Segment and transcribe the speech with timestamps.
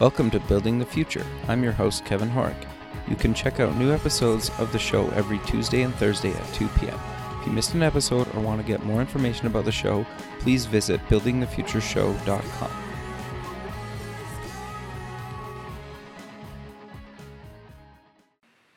[0.00, 1.26] Welcome to Building the Future.
[1.48, 2.68] I'm your host, Kevin Horek.
[3.08, 6.68] You can check out new episodes of the show every Tuesday and Thursday at 2
[6.78, 6.96] p.m.
[7.40, 10.06] If you missed an episode or want to get more information about the show,
[10.38, 12.70] please visit buildingthefutureshow.com.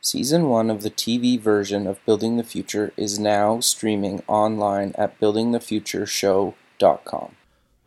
[0.01, 5.19] Season 1 of the TV version of Building the Future is now streaming online at
[5.19, 7.35] buildingthefutureshow.com.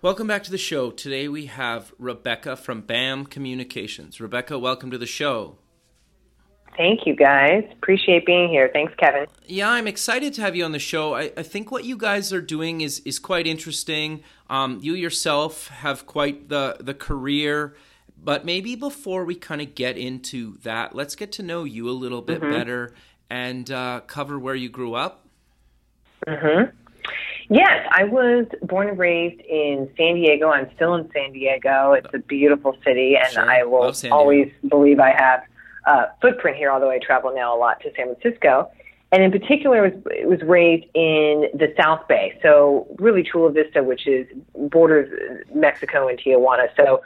[0.05, 0.91] Welcome back to the show.
[0.91, 4.21] Today we have Rebecca from BAM Communications.
[4.21, 5.57] Rebecca, welcome to the show.
[6.77, 7.65] Thank you, guys.
[7.73, 8.69] Appreciate being here.
[8.71, 9.25] Thanks, Kevin.
[9.47, 11.15] Yeah, I'm excited to have you on the show.
[11.15, 14.23] I, I think what you guys are doing is is quite interesting.
[14.51, 17.75] Um, you yourself have quite the the career,
[18.23, 21.97] but maybe before we kind of get into that, let's get to know you a
[21.97, 22.53] little bit mm-hmm.
[22.53, 22.95] better
[23.31, 25.27] and uh, cover where you grew up.
[26.27, 26.77] Mm-hmm.
[27.51, 30.49] Yes, I was born and raised in San Diego.
[30.51, 31.93] I'm still in San Diego.
[31.93, 33.51] It's a beautiful city, and sure.
[33.51, 35.43] I will always believe I have
[35.87, 38.71] uh, footprint here, although I travel now a lot to San Francisco.
[39.13, 39.93] And in particular, was,
[40.25, 46.19] was raised in the South Bay, so really Chula Vista, which is borders Mexico and
[46.19, 46.67] Tijuana.
[46.77, 47.01] So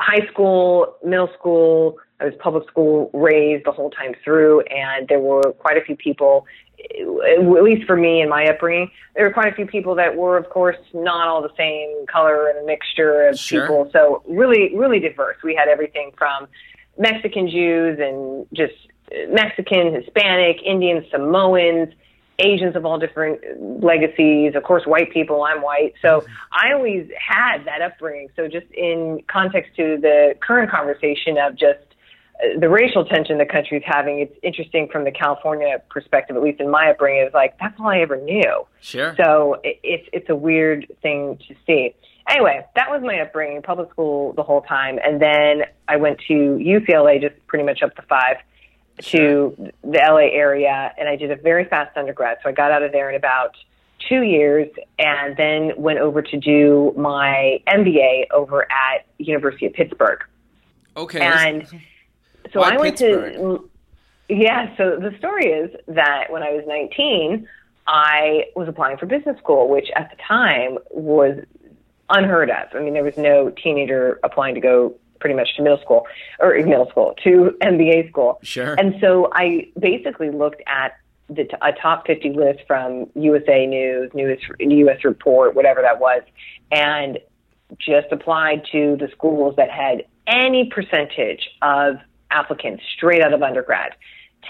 [0.00, 5.20] high school, middle school, I was public school raised the whole time through, and there
[5.20, 6.46] were quite a few people,
[6.78, 10.36] at least for me and my upbringing, there were quite a few people that were,
[10.36, 13.62] of course, not all the same color and a mixture of sure.
[13.62, 13.90] people.
[13.92, 15.36] So really, really diverse.
[15.42, 16.46] We had everything from
[16.98, 18.74] Mexican Jews and just
[19.30, 21.92] Mexican, Hispanic, Indian, Samoans,
[22.40, 23.40] Asians of all different
[23.82, 25.42] legacies, of course, white people.
[25.42, 25.94] I'm white.
[26.02, 28.28] So I always had that upbringing.
[28.36, 31.78] So, just in context to the current conversation of just
[32.42, 36.60] uh, the racial tension the country's having, it's interesting from the California perspective, at least
[36.60, 38.66] in my upbringing, is like, that's all I ever knew.
[38.80, 39.14] Sure.
[39.16, 41.94] So, it, it's, it's a weird thing to see
[42.30, 44.98] anyway, that was my upbringing, public school the whole time.
[45.04, 48.36] And then I went to UCLA, just pretty much up to five,
[49.02, 52.38] to the LA area, and I did a very fast undergrad.
[52.42, 53.56] So I got out of there in about
[54.08, 54.68] two years
[54.98, 60.24] and then went over to do my MBA over at University of Pittsburgh.
[60.96, 61.20] Okay.
[61.20, 61.66] And
[62.52, 63.34] so Why I went Pittsburgh?
[63.34, 63.70] to
[64.30, 67.48] yeah, so the story is that when I was 19,
[67.86, 71.44] I was applying for business school, which at the time was
[72.08, 72.68] unheard of.
[72.74, 76.06] I mean, there was no teenager applying to go pretty much to middle school
[76.38, 78.38] or middle school to MBA school.
[78.42, 78.74] Sure.
[78.74, 80.96] And so I basically looked at
[81.28, 86.22] the t- a top 50 list from USA News, News, US Report, whatever that was,
[86.72, 87.18] and
[87.78, 91.96] just applied to the schools that had any percentage of
[92.30, 93.92] applicants straight out of undergrad.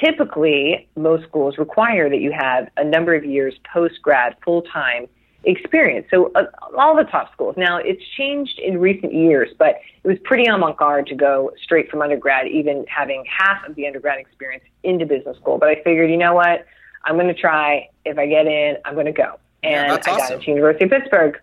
[0.03, 5.07] Typically, most schools require that you have a number of years post grad full time
[5.45, 6.07] experience.
[6.11, 6.47] So uh,
[6.77, 7.55] all the top schools.
[7.57, 12.03] Now it's changed in recent years, but it was pretty avant-garde to go straight from
[12.03, 15.59] undergrad, even having half of the undergrad experience into business school.
[15.59, 16.67] But I figured, you know what?
[17.05, 17.89] I'm going to try.
[18.05, 19.39] If I get in, I'm going to go.
[19.63, 20.17] And yeah, I awesome.
[20.17, 21.41] got into University of Pittsburgh.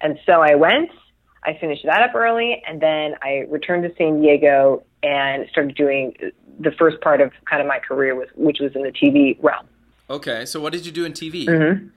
[0.00, 0.90] And so I went.
[1.44, 6.14] I finished that up early, and then I returned to San Diego and started doing
[6.58, 9.66] the first part of kind of my career, with, which was in the TV realm.
[10.10, 11.46] Okay, so what did you do in TV?
[11.46, 11.88] Mm-hmm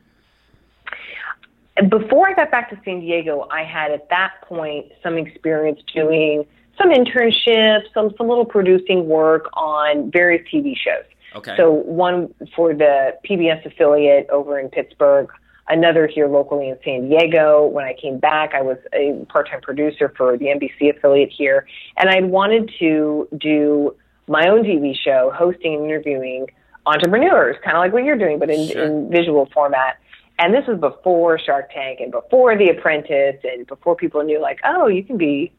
[1.90, 6.46] before I got back to San Diego, I had at that point some experience doing
[6.78, 11.06] some internships, some some little producing work on various TV shows.
[11.36, 11.56] Okay.
[11.56, 15.30] So one for the PBS affiliate over in Pittsburgh,
[15.70, 17.66] another here locally in San Diego.
[17.68, 21.66] When I came back, I was a part-time producer for the NBC affiliate here,
[21.98, 23.96] and I wanted to do
[24.28, 26.48] my own TV show, hosting and interviewing
[26.86, 28.84] entrepreneurs, kind of like what you're doing, but in, Sure.
[28.84, 29.98] in visual format.
[30.42, 34.60] And this was before Shark Tank and before The Apprentice and before people knew like,
[34.66, 35.52] oh, you can be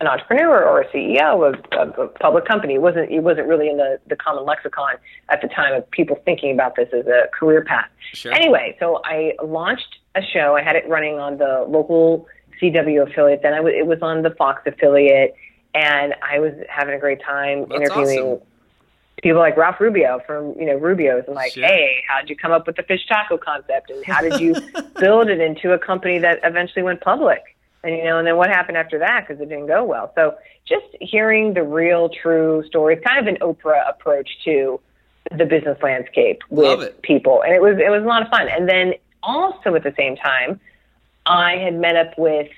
[0.00, 2.74] an entrepreneur or a CEO of, of a public company.
[2.74, 4.94] It wasn't it wasn't really in the, the common lexicon
[5.28, 7.88] at the time of people thinking about this as a career path.
[8.12, 8.32] Sure.
[8.32, 10.54] Anyway, so I launched a show.
[10.56, 12.28] I had it running on the local
[12.62, 13.42] CW affiliate.
[13.42, 15.34] Then I w- it was on the Fox affiliate,
[15.74, 18.46] and I was having a great time That's interviewing awesome.
[19.22, 21.66] People like Ralph Rubio from you know Rubio's and like, Sure.
[21.66, 24.54] hey, how did you come up with the fish taco concept, and how did you
[25.00, 27.42] build it into a company that eventually went public?
[27.82, 30.12] And you know, and then what happened after that because it didn't go well.
[30.14, 30.36] So
[30.66, 34.80] just hearing the real, true stories, kind of an Oprah approach to
[35.30, 38.48] the business landscape with people, and it was it was a lot of fun.
[38.48, 40.60] And then also at the same time,
[41.26, 42.48] I had met up with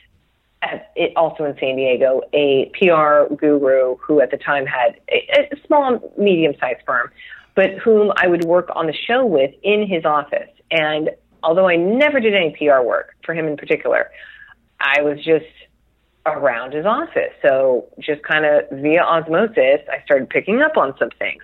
[0.95, 5.67] it also in San Diego, a PR guru who at the time had a, a
[5.67, 7.11] small, medium sized firm,
[7.55, 10.51] but whom I would work on the show with in his office.
[10.71, 11.11] And
[11.43, 14.11] although I never did any PR work for him in particular,
[14.79, 15.47] I was just
[16.27, 17.33] around his office.
[17.43, 21.43] So just kind of via osmosis, I started picking up on some things.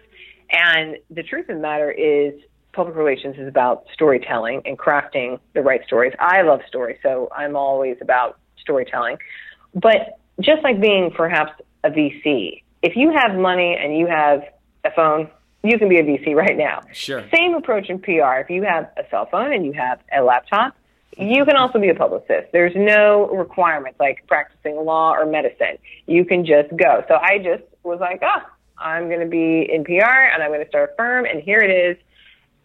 [0.51, 2.35] And the truth of the matter is,
[2.73, 6.12] public relations is about storytelling and crafting the right stories.
[6.19, 9.19] I love stories, so I'm always about storytelling.
[9.75, 11.53] But just like being perhaps
[11.85, 14.43] a VC, if you have money and you have
[14.85, 15.31] a phone,
[15.63, 16.83] you can be a VC right now.
[16.93, 17.25] Sure.
[17.35, 18.39] Same approach in PR.
[18.41, 20.77] If you have a cell phone and you have a laptop,
[21.17, 22.53] you can also be a publicist.
[22.53, 25.79] There's no requirements like practicing law or medicine.
[26.07, 27.05] You can just go.
[27.09, 28.43] So I just was like, oh,
[28.79, 31.61] I'm going to be in PR and I'm going to start a firm, and here
[31.61, 31.97] it is.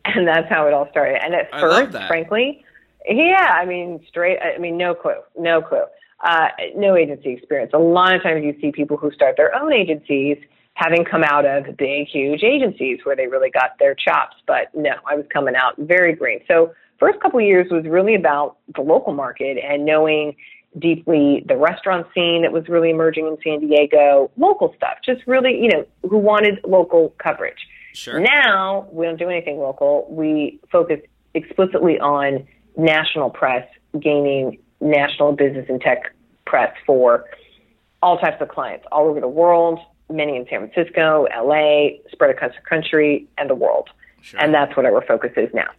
[0.03, 1.23] And that's how it all started.
[1.23, 2.65] And at I first, frankly,
[3.09, 5.83] yeah, I mean, straight, I mean, no clue, no clue,
[6.23, 7.71] uh, no agency experience.
[7.73, 10.37] A lot of times you see people who start their own agencies
[10.73, 14.35] having come out of big, huge agencies where they really got their chops.
[14.47, 16.39] But no, I was coming out very green.
[16.47, 20.35] So first couple of years was really about the local market and knowing
[20.79, 25.59] deeply the restaurant scene that was really emerging in San Diego, local stuff, just really,
[25.61, 27.67] you know, who wanted local coverage.
[27.93, 28.19] Sure.
[28.19, 30.07] Now we don't do anything local.
[30.09, 30.99] We focus
[31.33, 32.47] explicitly on
[32.77, 33.67] national press,
[33.99, 36.13] gaining national business and tech
[36.45, 37.25] press for
[38.01, 39.79] all types of clients all over the world,
[40.09, 43.89] many in San Francisco, LA, spread across the country and the world.
[44.21, 44.39] Sure.
[44.39, 45.69] And that's what our focus is now.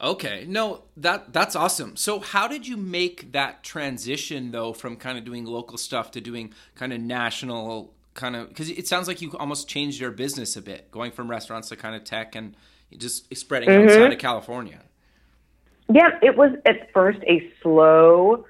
[0.00, 0.44] Okay.
[0.46, 1.96] No, that that's awesome.
[1.96, 6.20] So how did you make that transition though from kind of doing local stuff to
[6.20, 10.56] doing kind of national kind of cuz it sounds like you almost changed your business
[10.56, 12.56] a bit, going from restaurants to kind of tech and
[12.98, 13.88] just spreading mm-hmm.
[13.88, 14.80] outside of California.
[15.92, 18.44] Yeah, it was at first a slow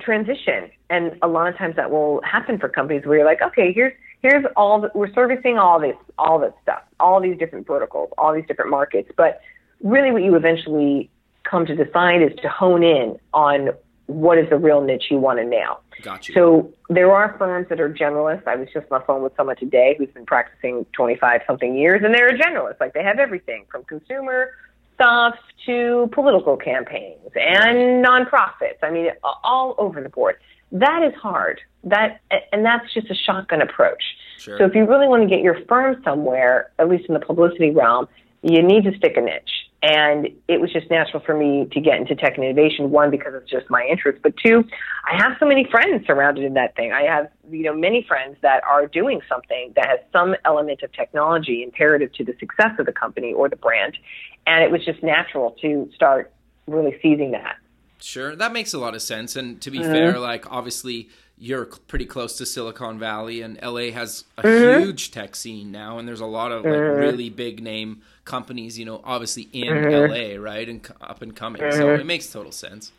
[0.00, 0.70] transition.
[0.90, 3.92] And a lot of times that will happen for companies where you're like, okay, here's
[4.22, 8.34] here's all the, we're servicing all this all this stuff, all these different verticals, all
[8.34, 9.40] these different markets, but
[9.82, 11.10] really what you eventually
[11.44, 13.70] come to decide is to hone in on
[14.06, 15.80] what is the real niche you want to nail.
[16.02, 16.32] Gotcha.
[16.32, 18.46] So there are firms that are generalists.
[18.46, 22.02] I was just on the phone with someone today who's been practicing 25 something years,
[22.04, 22.78] and they're a generalist.
[22.78, 24.50] Like they have everything from consumer
[24.96, 28.82] stuff to political campaigns and nonprofits.
[28.82, 30.36] I mean, all over the board.
[30.72, 31.60] That is hard.
[31.84, 32.20] That
[32.52, 34.02] and that's just a shotgun approach.
[34.38, 34.58] Sure.
[34.58, 37.70] So if you really want to get your firm somewhere, at least in the publicity
[37.70, 38.08] realm,
[38.42, 39.65] you need to stick a niche.
[39.88, 42.90] And it was just natural for me to get into tech and innovation.
[42.90, 44.64] One, because it's just my interest, but two,
[45.04, 46.92] I have so many friends surrounded in that thing.
[46.92, 50.92] I have, you know, many friends that are doing something that has some element of
[50.92, 53.96] technology imperative to the success of the company or the brand.
[54.44, 56.32] And it was just natural to start
[56.66, 57.56] really seizing that.
[58.00, 59.36] Sure, that makes a lot of sense.
[59.36, 59.92] And to be mm-hmm.
[59.92, 64.82] fair, like obviously you're pretty close to Silicon Valley, and LA has a mm-hmm.
[64.82, 66.98] huge tech scene now, and there's a lot of like mm-hmm.
[66.98, 70.12] really big name companies, you know, obviously in mm-hmm.
[70.12, 71.62] LA, right, and up and coming.
[71.62, 72.00] So mm-hmm.
[72.00, 72.92] it makes total sense.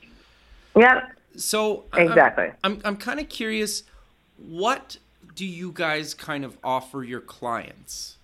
[0.75, 1.07] Yeah.
[1.35, 3.83] So exactly, I'm I'm, I'm kind of curious,
[4.37, 4.97] what
[5.35, 8.17] do you guys kind of offer your clients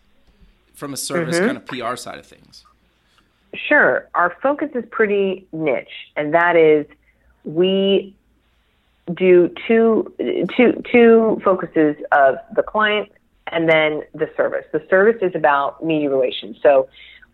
[0.74, 1.46] from a service mm-hmm.
[1.46, 2.66] kind of PR side of things?
[3.54, 6.88] Sure, our focus is pretty niche, and that is
[7.44, 8.16] we
[9.14, 10.12] do two,
[10.56, 13.12] two, two focuses of the client
[13.54, 14.66] and then the service.
[14.72, 16.58] The service is about media relations.
[16.62, 16.88] So,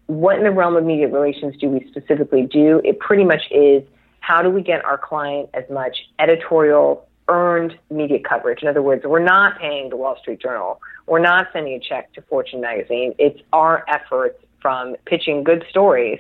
[0.08, 2.82] what in the realm of media relations do we specifically do?
[2.84, 3.84] It pretty much is
[4.22, 8.62] how do we get our client as much editorial earned media coverage?
[8.64, 12.12] In other words, we're not paying the Wall Street Journal, we're not sending a check
[12.14, 13.14] to Fortune magazine.
[13.18, 16.20] It's our efforts from pitching good stories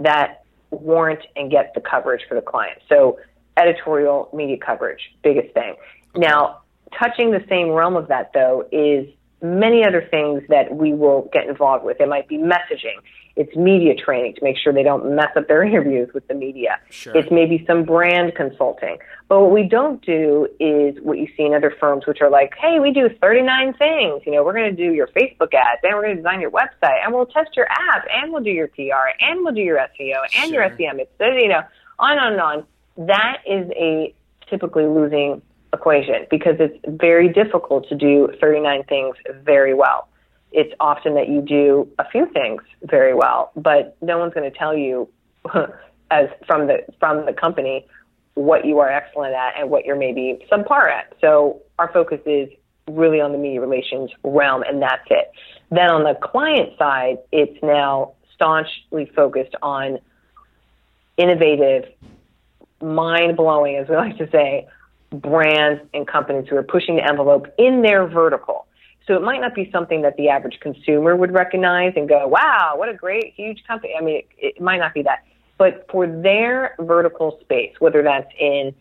[0.00, 2.78] that warrant and get the coverage for the client.
[2.88, 3.18] So
[3.56, 5.74] editorial media coverage, biggest thing.
[6.16, 6.26] Okay.
[6.26, 6.60] Now,
[6.98, 9.08] touching the same realm of that though is
[9.40, 12.00] many other things that we will get involved with.
[12.00, 12.98] It might be messaging.
[13.36, 16.80] It's media training to make sure they don't mess up their interviews with the media.
[16.90, 17.16] Sure.
[17.16, 18.98] It's maybe some brand consulting.
[19.28, 22.52] But what we don't do is what you see in other firms, which are like,
[22.60, 24.22] hey, we do 39 things.
[24.26, 26.50] You know, we're going to do your Facebook ads, and we're going to design your
[26.50, 29.78] website, and we'll test your app, and we'll do your PR, and we'll do your
[29.78, 30.64] SEO, and sure.
[30.64, 30.98] your SEM.
[31.00, 31.62] It's, you know,
[31.98, 32.66] on on and on
[32.98, 34.14] that is a
[34.50, 35.42] typically losing
[35.72, 40.08] equation because it's very difficult to do 39 things very well.
[40.50, 44.56] It's often that you do a few things very well, but no one's going to
[44.56, 45.08] tell you
[46.10, 47.86] as from the from the company
[48.34, 51.12] what you are excellent at and what you're maybe subpar at.
[51.20, 52.48] So our focus is
[52.88, 55.30] really on the media relations realm, and that's it.
[55.70, 59.98] Then on the client side, it's now staunchly focused on
[61.16, 61.84] innovative
[62.80, 64.68] mind blowing, as we like to say,
[65.10, 68.66] brands and companies who are pushing the envelope in their vertical.
[69.06, 72.74] So it might not be something that the average consumer would recognize and go, wow,
[72.76, 73.94] what a great, huge company.
[73.98, 75.24] I mean, it, it might not be that.
[75.56, 78.74] But for their vertical space, whether that's in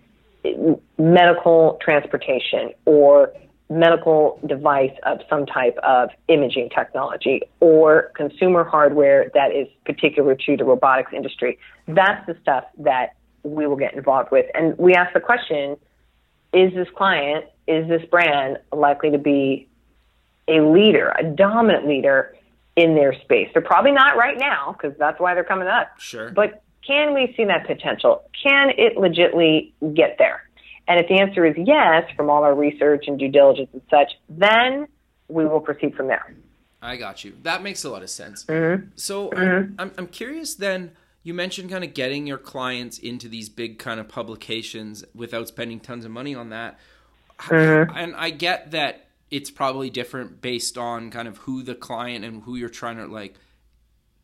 [0.98, 3.34] medical transportation or
[3.69, 10.55] medical device of some type of imaging technology or consumer hardware that is particular to
[10.55, 11.57] the robotics industry.
[11.88, 14.46] That's the stuff that we will get involved with.
[14.53, 15.77] And we ask the question
[16.54, 19.68] is this client, is this brand likely to be
[20.48, 22.36] a leader, a dominant leader
[22.75, 23.50] in their space?
[23.54, 26.00] They're probably not right now because that's why they're coming up.
[26.00, 26.32] Sure.
[26.32, 28.24] But can we see that potential?
[28.42, 30.44] Can it legitimately get there?
[30.88, 34.13] And if the answer is yes, from all our research and due diligence and such,
[34.30, 34.88] then
[35.27, 36.34] we will proceed from there.
[36.82, 37.36] I got you.
[37.44, 38.46] That makes a lot of sense.
[38.46, 38.89] Mm-hmm.
[38.96, 39.74] So mm-hmm.
[39.77, 40.92] I'm, I'm curious then.
[41.27, 45.81] You mentioned kind of getting your clients into these big kind of publications without spending
[45.81, 46.79] tons of money on that.
[47.39, 47.98] Mm-hmm.
[47.98, 52.43] And I get that it's probably different based on kind of who the client and
[52.43, 53.36] who you're trying to like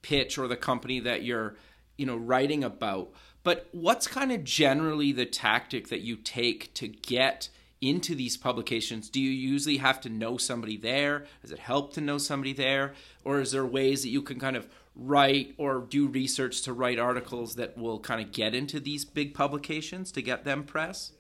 [0.01, 1.57] pitch or the company that you're,
[1.97, 3.11] you know, writing about.
[3.43, 7.49] But what's kind of generally the tactic that you take to get
[7.83, 9.09] into these publications?
[9.09, 11.25] Do you usually have to know somebody there?
[11.41, 12.93] Does it help to know somebody there?
[13.23, 16.99] Or is there ways that you can kind of write or do research to write
[16.99, 21.11] articles that will kind of get into these big publications to get them press?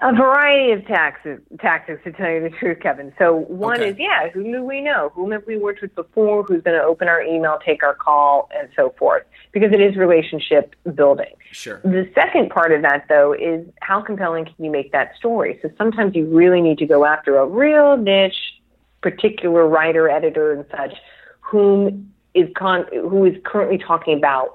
[0.00, 3.12] A variety of taxes, tactics, to tell you the truth, Kevin.
[3.16, 3.90] So one okay.
[3.90, 5.10] is, yeah, who do we know?
[5.14, 6.42] Whom have we worked with before?
[6.42, 9.22] Who's going to open our email, take our call, and so forth?
[9.52, 11.32] Because it is relationship building.
[11.52, 11.80] Sure.
[11.84, 15.58] The second part of that, though, is how compelling can you make that story?
[15.62, 18.60] So sometimes you really need to go after a real niche,
[19.00, 20.94] particular writer, editor, and such,
[21.40, 24.54] whom is con- who is currently talking about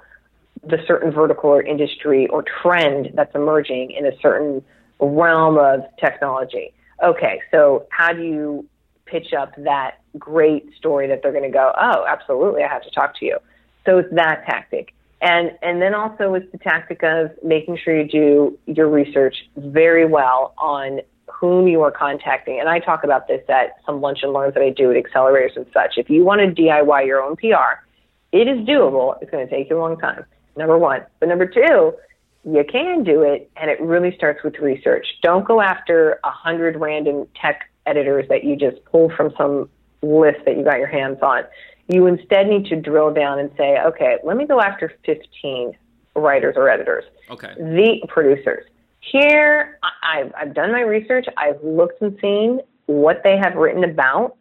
[0.63, 4.61] the certain vertical or industry or trend that's emerging in a certain
[4.99, 6.73] realm of technology.
[7.03, 8.65] Okay, so how do you
[9.05, 12.91] pitch up that great story that they're going to go, oh, absolutely, I have to
[12.91, 13.37] talk to you.
[13.85, 14.93] So it's that tactic.
[15.21, 20.05] And, and then also it's the tactic of making sure you do your research very
[20.05, 22.59] well on whom you are contacting.
[22.59, 25.55] And I talk about this at some lunch and learns that I do at accelerators
[25.55, 25.97] and such.
[25.97, 27.83] If you want to DIY your own PR,
[28.31, 29.15] it is doable.
[29.21, 30.25] It's going to take you a long time,
[30.55, 31.01] number one.
[31.19, 31.93] But number two,
[32.43, 35.05] you can do it, and it really starts with research.
[35.21, 39.69] Don't go after a hundred random tech editors that you just pull from some
[40.01, 41.43] list that you got your hands on.
[41.87, 45.75] You instead need to drill down and say, okay, let me go after 15
[46.15, 48.65] writers or editors, okay, the producers.
[48.99, 51.25] Here, I've, I've done my research.
[51.37, 54.35] I've looked and seen what they have written about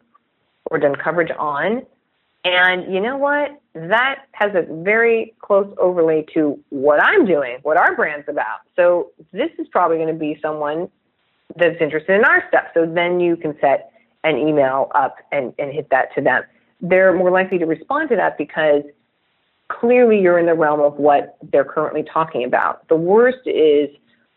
[0.69, 1.85] or done coverage on.
[2.43, 3.59] And you know what?
[3.73, 8.59] That has a very close overlay to what I'm doing, what our brand's about.
[8.75, 10.89] So this is probably going to be someone
[11.55, 12.65] that's interested in our stuff.
[12.73, 13.91] So then you can set
[14.23, 16.43] an email up and, and hit that to them.
[16.81, 18.83] They're more likely to respond to that because
[19.67, 22.87] clearly you're in the realm of what they're currently talking about.
[22.87, 23.89] The worst is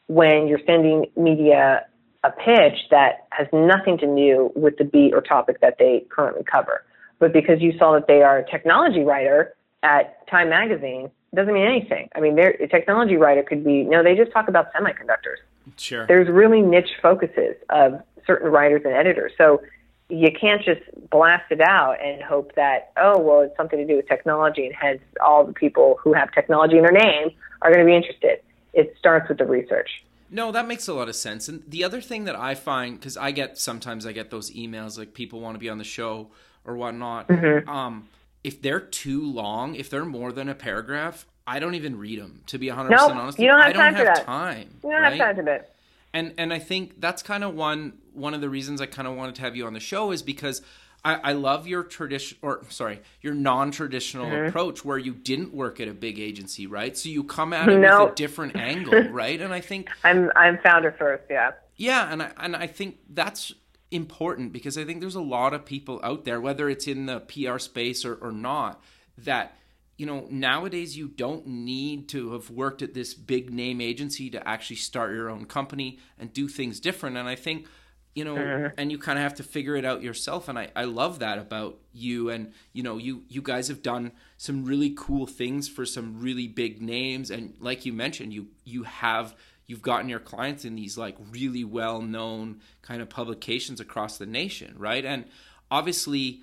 [0.09, 1.87] when you're sending media
[2.25, 6.44] a pitch that has nothing to do with the beat or topic that they currently
[6.44, 6.85] cover
[7.23, 11.64] but because you saw that they are a technology writer at Time Magazine doesn't mean
[11.64, 12.09] anything.
[12.17, 15.38] I mean, a technology writer could be no, they just talk about semiconductors.
[15.76, 16.05] Sure.
[16.05, 19.31] There's really niche focuses of certain writers and editors.
[19.38, 19.62] So
[20.09, 23.95] you can't just blast it out and hope that oh well it's something to do
[23.95, 27.31] with technology and hence all the people who have technology in their name
[27.62, 28.41] are going to be interested.
[28.73, 29.91] It starts with the research.
[30.29, 31.49] No, that makes a lot of sense.
[31.49, 34.99] And the other thing that I find because I get sometimes I get those emails
[34.99, 36.33] like people want to be on the show
[36.64, 37.69] or whatnot, mm-hmm.
[37.69, 38.09] um,
[38.45, 42.42] if they're too long, if they're more than a paragraph, I don't even read them.
[42.49, 44.26] To be 100 nope, percent honest, you don't have I don't time have for that.
[44.26, 44.69] time.
[44.83, 45.12] You don't right?
[45.12, 45.75] have time for that.
[46.14, 49.16] And and I think that's kind of one one of the reasons I kind of
[49.16, 50.62] wanted to have you on the show is because
[51.04, 54.49] I, I love your tradition or sorry your non-traditional mm-hmm.
[54.49, 56.97] approach where you didn't work at a big agency, right?
[56.97, 58.02] So you come at it nope.
[58.02, 59.40] with a different angle, right?
[59.40, 61.52] And I think I'm I'm founder first, yeah.
[61.76, 63.52] Yeah, and I and I think that's
[63.92, 67.20] important because I think there's a lot of people out there, whether it's in the
[67.20, 68.82] PR space or, or not,
[69.18, 69.56] that
[69.96, 74.49] you know nowadays you don't need to have worked at this big name agency to
[74.49, 77.16] actually start your own company and do things different.
[77.16, 77.66] And I think
[78.14, 78.75] you know mm-hmm.
[78.76, 81.38] and you kind of have to figure it out yourself and I, I love that
[81.38, 85.87] about you and you know you you guys have done some really cool things for
[85.87, 89.34] some really big names and like you mentioned you you have
[89.66, 94.26] you've gotten your clients in these like really well known kind of publications across the
[94.26, 95.04] nation, right?
[95.04, 95.25] And
[95.71, 96.40] obviously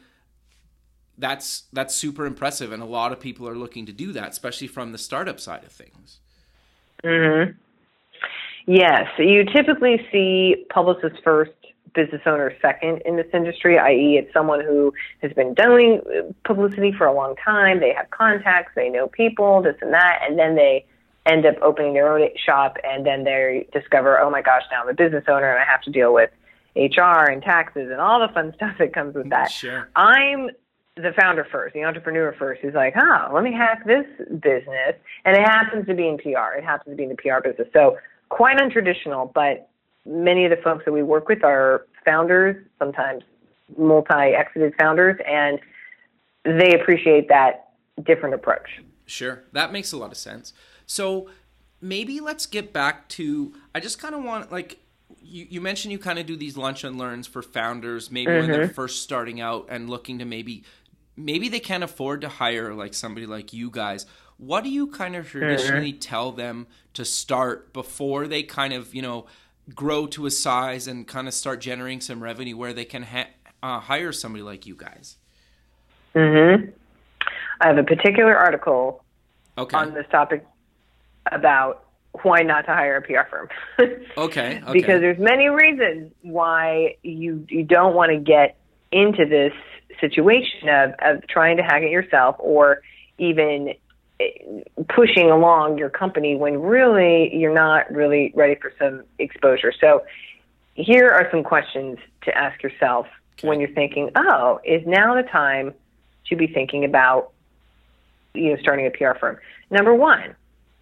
[1.17, 4.67] that's that's super impressive and a lot of people are looking to do that, especially
[4.67, 6.19] from the startup side of things.
[7.03, 7.55] Mhm.
[8.65, 11.51] Yes, you typically see publicists first,
[11.93, 16.01] business owners second in this industry, i.e., it's someone who has been doing
[16.43, 17.79] publicity for a long time.
[17.79, 20.85] They have contacts, they know people, this and that, and then they
[21.25, 24.89] end up opening their own shop and then they discover, oh my gosh, now I'm
[24.89, 26.29] a business owner and I have to deal with
[26.75, 29.51] HR and taxes and all the fun stuff that comes with that.
[29.51, 29.89] Sure.
[29.95, 30.49] I'm
[30.95, 34.05] the founder first, the entrepreneur first, who's like, oh, let me hack this
[34.39, 34.95] business.
[35.25, 36.57] And it happens to be in PR.
[36.57, 37.67] It happens to be in the PR business.
[37.73, 37.97] So
[38.29, 39.69] quite untraditional, but
[40.05, 43.23] many of the folks that we work with are founders, sometimes
[43.77, 45.59] multi exited founders, and
[46.43, 47.69] they appreciate that
[48.03, 48.81] different approach.
[49.05, 49.43] Sure.
[49.53, 50.53] That makes a lot of sense.
[50.89, 51.29] So
[51.81, 54.79] maybe let's get back to I just kind of want like
[55.21, 58.41] you, you mentioned you kind of do these lunch and learns for founders maybe mm-hmm.
[58.41, 58.73] when they're mm-hmm.
[58.73, 60.63] first starting out and looking to maybe
[61.15, 65.15] maybe they can't afford to hire like somebody like you guys what do you kind
[65.15, 65.99] of traditionally mm-hmm.
[65.99, 66.65] tell them
[66.95, 69.27] to start before they kind of you know
[69.75, 73.29] grow to a size and kind of start generating some revenue where they can ha-
[73.61, 75.17] uh, hire somebody like you guys
[76.15, 76.71] mm-hmm
[77.61, 79.03] i have a particular article
[79.55, 79.77] okay.
[79.77, 80.43] on this topic
[81.31, 81.85] about
[82.23, 83.49] why not to hire a PR firm.
[84.17, 84.73] okay, okay.
[84.73, 88.57] Because there's many reasons why you you don't want to get
[88.91, 89.53] into this
[89.99, 92.81] situation of of trying to hack it yourself or
[93.17, 93.73] even
[94.19, 94.25] eh,
[94.89, 99.73] pushing along your company when really you're not really ready for some exposure.
[99.79, 100.03] So
[100.73, 103.05] here are some questions to ask yourself
[103.37, 103.47] okay.
[103.47, 105.73] when you're thinking, "Oh, is now the time
[106.27, 107.31] to be thinking about
[108.33, 109.37] you know starting a PR firm?"
[109.69, 110.35] Number 1,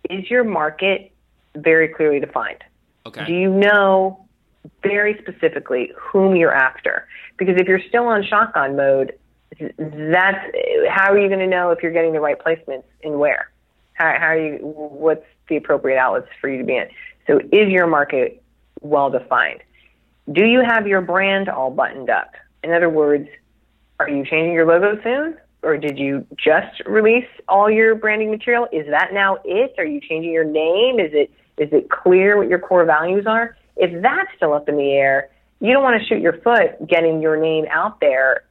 [0.10, 1.12] is your market
[1.56, 2.64] very clearly defined?
[3.06, 3.26] Okay.
[3.26, 4.26] Do you know
[4.84, 7.08] very specifically whom you're after?
[7.38, 9.18] Because if you're still on shotgun mode,
[9.60, 10.38] that's
[10.90, 13.50] how are you going to know if you're getting the right placements and where?
[13.94, 14.58] How, how are you?
[14.58, 16.88] What's the appropriate outlets for you to be in?
[17.26, 18.44] So, is your market
[18.82, 19.62] well defined?
[20.32, 22.34] Do you have your brand all buttoned up?
[22.64, 23.30] In other words,
[24.00, 25.38] are you changing your logo soon?
[25.64, 28.68] Or did you just release all your branding material?
[28.72, 29.74] Is that now it?
[29.78, 31.00] Are you changing your name?
[31.00, 33.58] Is it is it clear what your core values are?
[33.76, 37.22] If that's still up in the air, you don't want to shoot your foot getting
[37.22, 38.44] your name out there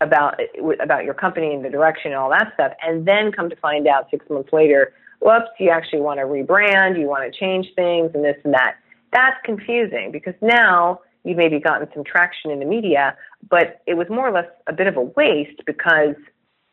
[0.00, 0.38] about
[0.80, 3.86] about your company and the direction and all that stuff, and then come to find
[3.86, 8.10] out six months later, whoops, you actually want to rebrand, you want to change things,
[8.14, 8.76] and this and that.
[9.12, 13.16] That's confusing because now you've maybe gotten some traction in the media,
[13.48, 16.14] but it was more or less a bit of a waste because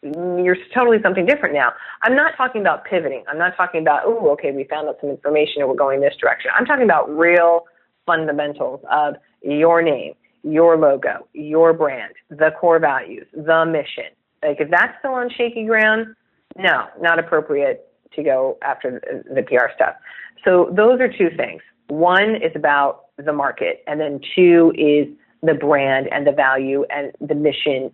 [0.03, 1.73] you're totally something different now.
[2.01, 3.23] I'm not talking about pivoting.
[3.29, 6.15] I'm not talking about, oh, okay, we found out some information and we're going this
[6.19, 6.51] direction.
[6.57, 7.65] I'm talking about real
[8.05, 14.11] fundamentals of your name, your logo, your brand, the core values, the mission.
[14.43, 16.15] Like if that's still on shaky ground,
[16.57, 19.01] no, not appropriate to go after
[19.33, 19.95] the, PR stuff.
[20.43, 21.61] So those are two things.
[21.87, 25.07] One is about the market, and then two is
[25.43, 27.91] the brand and the value and the mission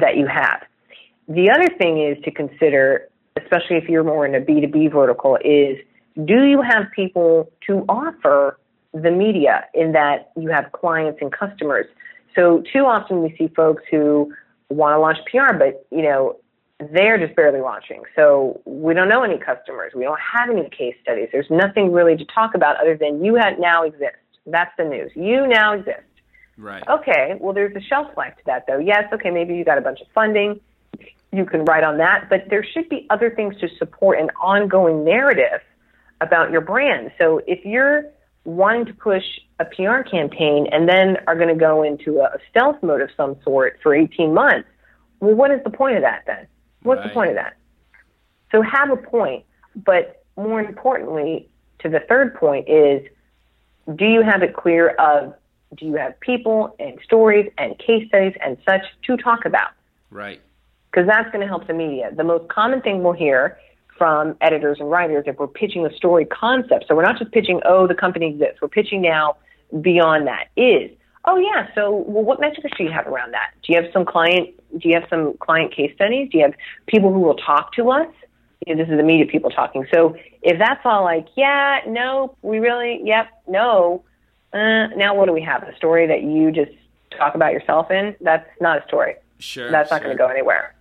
[0.00, 0.62] that you have.
[1.28, 3.08] The other thing is to consider,
[3.40, 5.78] especially if you're more in a B2B vertical, is
[6.24, 8.58] do you have people to offer
[8.92, 11.86] the media in that you have clients and customers?
[12.36, 14.32] So too often we see folks who
[14.68, 16.36] want to launch PR, but you know,
[16.92, 18.02] they're just barely launching.
[18.16, 19.92] So we don't know any customers.
[19.94, 21.28] We don't have any case studies.
[21.32, 24.16] There's nothing really to talk about other than you now exist.
[24.46, 25.10] That's the news.
[25.14, 26.02] You now exist.
[26.58, 26.82] Right.
[26.88, 27.36] Okay.
[27.40, 28.78] Well, there's a shelf life to that, though.
[28.78, 29.04] Yes.
[29.12, 29.30] Okay.
[29.30, 30.60] Maybe you got a bunch of funding
[31.34, 35.04] you can write on that, but there should be other things to support an ongoing
[35.04, 35.60] narrative
[36.20, 37.10] about your brand.
[37.18, 38.04] So if you're
[38.44, 39.24] wanting to push
[39.58, 43.36] a PR campaign and then are going to go into a stealth mode of some
[43.42, 44.68] sort for 18 months,
[45.20, 46.46] well, what is the point of that then?
[46.82, 47.08] What's right.
[47.08, 47.56] the point of that?
[48.52, 49.44] So have a point,
[49.74, 51.48] but more importantly,
[51.80, 53.02] to the third point is,
[53.96, 55.34] do you have it clear of,
[55.76, 59.70] do you have people and stories and case studies and such to talk about?
[60.10, 60.40] Right
[60.94, 62.10] because that's going to help the media.
[62.16, 63.58] The most common thing we'll hear
[63.98, 67.60] from editors and writers if we're pitching a story concept, so we're not just pitching,
[67.64, 69.36] oh, the company exists, we're pitching now
[69.80, 70.90] beyond that, is,
[71.24, 73.50] oh, yeah, so well, what metrics do you have around that?
[73.64, 76.28] Do you have some client, do you have some client case studies?
[76.30, 76.54] Do you have
[76.86, 78.08] people who will talk to us?
[78.66, 79.86] You know, this is the media people talking.
[79.92, 84.04] So if that's all like, yeah, no, we really, yep, no,
[84.52, 85.64] uh, now what do we have?
[85.64, 86.72] A story that you just
[87.18, 88.14] talk about yourself in?
[88.20, 89.16] That's not a story.
[89.38, 89.70] Sure.
[89.70, 90.06] That's not sure.
[90.06, 90.73] going to go anywhere.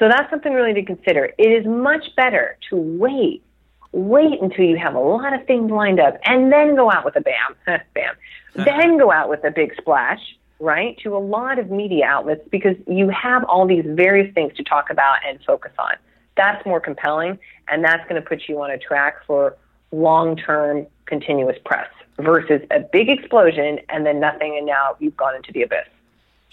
[0.00, 1.30] So that's something really to consider.
[1.36, 3.44] It is much better to wait,
[3.92, 7.16] wait until you have a lot of things lined up and then go out with
[7.16, 8.14] a bam, bam,
[8.56, 8.64] uh-huh.
[8.64, 10.20] then go out with a big splash,
[10.58, 10.98] right?
[11.02, 14.88] To a lot of media outlets because you have all these various things to talk
[14.88, 15.92] about and focus on.
[16.34, 19.54] That's more compelling and that's going to put you on a track for
[19.92, 25.52] long-term continuous press versus a big explosion and then nothing and now you've gone into
[25.52, 25.84] the abyss.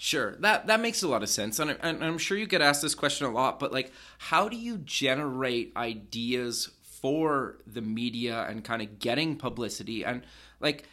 [0.00, 2.82] Sure, that that makes a lot of sense, and, and I'm sure you get asked
[2.82, 3.58] this question a lot.
[3.58, 10.04] But like, how do you generate ideas for the media and kind of getting publicity
[10.04, 10.22] and
[10.60, 10.84] like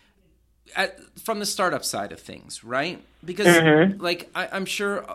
[0.75, 2.99] at, from the startup side of things, right?
[3.23, 4.01] Because mm-hmm.
[4.01, 5.05] like I, I'm sure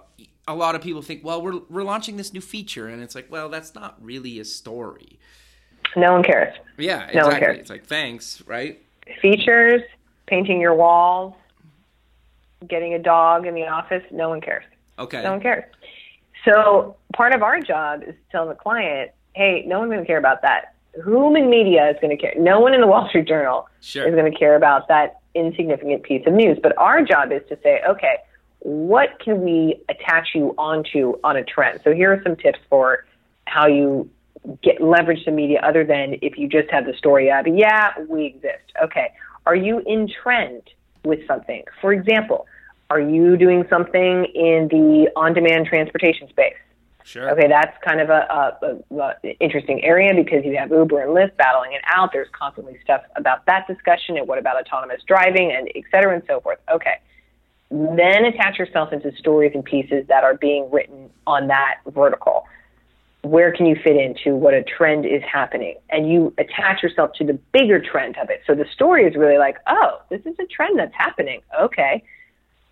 [0.47, 3.29] a lot of people think, well, we're we're launching this new feature, and it's like,
[3.29, 5.19] well, that's not really a story.
[5.97, 6.55] No one cares.
[6.79, 7.21] Yeah, exactly.
[7.21, 7.59] No one cares.
[7.59, 8.81] It's like thanks, right?
[9.21, 9.83] Features,
[10.29, 11.35] painting your walls,
[12.69, 14.03] getting a dog in the office.
[14.11, 14.65] No one cares.
[14.99, 15.23] Okay.
[15.23, 15.65] No one cares.
[16.45, 20.07] So part of our job is to tell the client, hey, no one's going to
[20.07, 20.75] care about that.
[21.03, 22.35] Whom in media is going to care?
[22.37, 24.09] No one in the Wall Street Journal sure.
[24.09, 26.59] is going to care about that insignificant piece of news.
[26.63, 28.17] But our job is to say, okay,
[28.61, 31.81] what can we attach you onto on a trend?
[31.85, 33.07] So here are some tips for
[33.47, 34.11] how you
[34.63, 38.27] get leverage the media other than if you just have the story of, yeah, we
[38.27, 38.73] exist.
[38.83, 39.13] Okay.
[39.47, 40.63] Are you in trend
[41.05, 41.65] with something?
[41.81, 42.47] For example,
[42.91, 46.55] are you doing something in the on-demand transportation space?
[47.05, 47.31] Sure.
[47.31, 51.37] Okay, that's kind of a, a, a, interesting area because you have Uber and Lyft
[51.37, 52.11] battling it out.
[52.13, 56.23] There's constantly stuff about that discussion and what about autonomous driving and et cetera and
[56.27, 56.59] so forth.
[56.71, 56.99] Okay.
[57.71, 62.45] Then attach yourself into stories and pieces that are being written on that vertical.
[63.23, 65.77] Where can you fit into what a trend is happening?
[65.91, 68.43] And you attach yourself to the bigger trend of it.
[68.47, 71.43] So the story is really like, oh, this is a trend that's happening.
[71.61, 72.03] Okay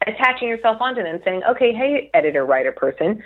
[0.06, 3.22] attaching yourself onto them, saying, okay, hey, editor, writer person,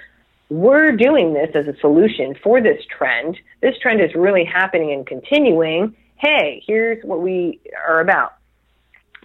[0.48, 3.38] we're doing this as a solution for this trend.
[3.60, 5.96] This trend is really happening and continuing.
[6.16, 8.34] Hey, here's what we are about.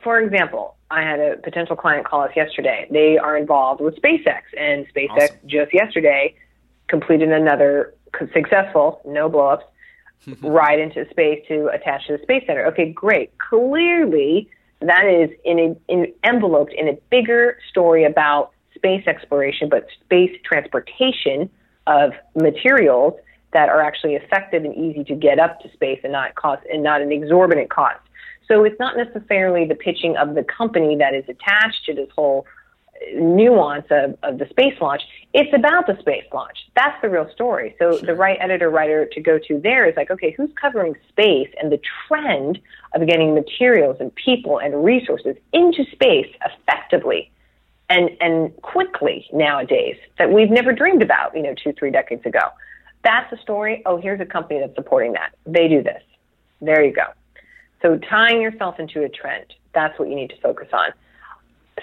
[0.04, 2.88] For example, I had a potential client call us yesterday.
[2.90, 5.38] They are involved with SpaceX, and SpaceX awesome.
[5.48, 6.36] just yesterday
[6.88, 7.93] completed another
[8.34, 9.63] successful, no blowups,
[10.41, 12.65] ride into space to attach to the Space Center.
[12.67, 13.32] Okay, great.
[13.38, 14.50] Clearly,
[14.82, 20.32] that is in a, in, enveloped in a bigger story about space exploration, but space
[20.43, 21.50] transportation
[21.88, 23.13] of materials
[23.54, 26.84] that are actually effective and easy to get up to space and not cost and
[26.84, 28.00] not an exorbitant cost.
[28.47, 32.45] So it's not necessarily the pitching of the company that is attached to this whole
[33.16, 35.02] nuance of, of the space launch.
[35.34, 36.58] It's about the space launch.
[36.76, 37.76] That's the real story.
[37.80, 38.06] So sure.
[38.06, 41.72] the right editor writer to go to there is like, okay, who's covering space and
[41.72, 42.60] the trend
[42.96, 47.32] of getting materials and people and resources into space effectively
[47.90, 52.50] and and quickly nowadays that we've never dreamed about, you know, two, three decades ago.
[53.04, 53.82] That's the story.
[53.86, 55.34] Oh, here's a company that's supporting that.
[55.46, 56.02] They do this.
[56.62, 57.06] There you go.
[57.82, 60.90] So tying yourself into a trend, that's what you need to focus on.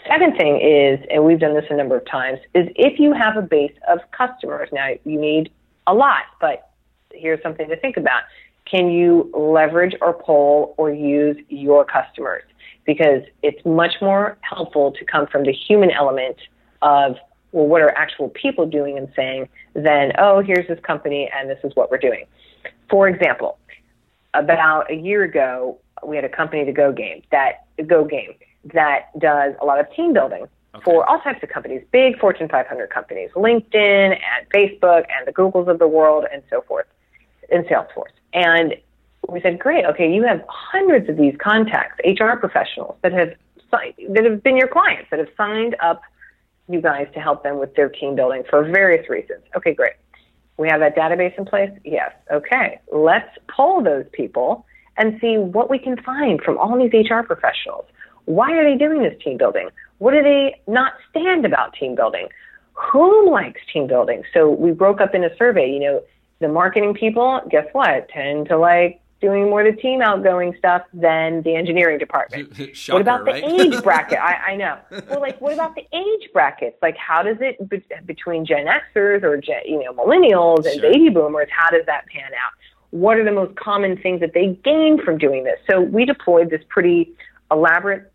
[0.09, 3.37] Second thing is, and we've done this a number of times, is if you have
[3.37, 5.51] a base of customers, now you need
[5.87, 6.71] a lot, but
[7.13, 8.23] here's something to think about.
[8.65, 12.43] Can you leverage or pull or use your customers?
[12.85, 16.37] Because it's much more helpful to come from the human element
[16.83, 17.17] of,
[17.53, 21.59] well, what are actual people doing and saying than, oh, here's this company and this
[21.63, 22.25] is what we're doing.
[22.91, 23.59] For example,
[24.35, 28.35] about a year ago, we had a company, the Go Game, that Go Game
[28.73, 30.85] that does a lot of team building okay.
[30.85, 35.69] for all types of companies, big Fortune 500 companies, LinkedIn and Facebook and the Googles
[35.69, 36.87] of the world and so forth,
[37.51, 38.13] and Salesforce.
[38.33, 38.75] And
[39.29, 43.35] we said, great, okay, you have hundreds of these contacts, HR professionals that have
[44.09, 46.03] that have been your clients that have signed up
[46.69, 49.41] you guys to help them with their team building for various reasons.
[49.57, 49.95] Okay, great.
[50.57, 51.71] We have that database in place?
[51.85, 52.13] Yes.
[52.33, 52.79] Okay.
[52.93, 54.65] Let's pull those people
[54.97, 57.85] and see what we can find from all these HR professionals.
[58.27, 59.69] Why are they doing this team building?
[59.99, 62.29] What do they not stand about team building?
[62.73, 64.23] Who likes team building?
[64.33, 66.03] So we broke up in a survey, you know,
[66.41, 71.43] the marketing people, guess what, tend to like doing more the team outgoing stuff than
[71.43, 72.55] the engineering department.
[72.77, 73.43] Shocker, what about right?
[73.43, 74.19] the age bracket?
[74.19, 74.79] I, I know.
[75.09, 76.77] Well, like, what about the age brackets?
[76.83, 80.93] Like, how does it be, between Gen Xers or Gen, you know millennials and sure.
[80.93, 81.49] baby boomers?
[81.51, 82.53] How does that pan out?
[82.91, 85.59] What are the most common things that they gain from doing this?
[85.71, 87.13] So we deployed this pretty
[87.51, 88.13] elaborate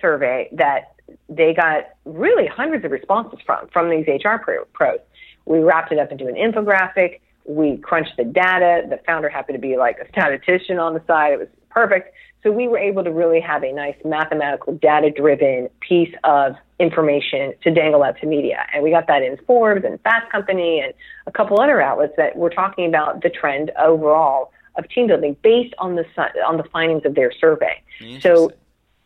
[0.00, 0.94] survey that
[1.28, 4.36] they got really hundreds of responses from from these HR
[4.72, 4.98] pros.
[5.46, 7.20] We wrapped it up into an infographic.
[7.44, 8.86] We crunched the data.
[8.88, 11.34] The founder happened to be like a statistician on the side.
[11.34, 12.14] It was perfect.
[12.42, 17.54] So we were able to really have a nice mathematical, data driven piece of information
[17.62, 18.66] to dangle out to media.
[18.72, 20.92] And we got that in Forbes and Fast Company and
[21.26, 25.74] a couple other outlets that were talking about the trend overall of team building based
[25.78, 26.04] on the
[26.46, 27.82] on the findings of their survey.
[28.20, 28.52] So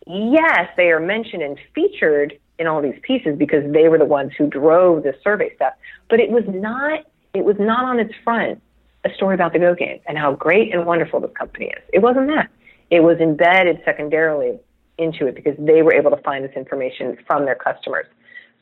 [0.08, 4.32] yes, they are mentioned and featured in all these pieces because they were the ones
[4.36, 5.74] who drove the survey stuff.
[6.08, 8.60] But it was not it was not on its front
[9.04, 11.82] a story about the Go game and how great and wonderful this company is.
[11.92, 12.50] It wasn't that.
[12.90, 14.58] It was embedded secondarily
[14.96, 18.06] into it because they were able to find this information from their customers.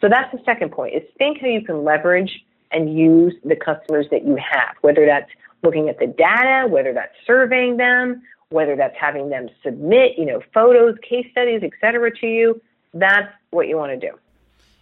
[0.01, 4.07] So that's the second point is think how you can leverage and use the customers
[4.11, 5.31] that you have, whether that's
[5.63, 10.41] looking at the data, whether that's surveying them, whether that's having them submit, you know,
[10.55, 12.61] photos, case studies, et cetera, to you.
[12.95, 14.17] That's what you want to do.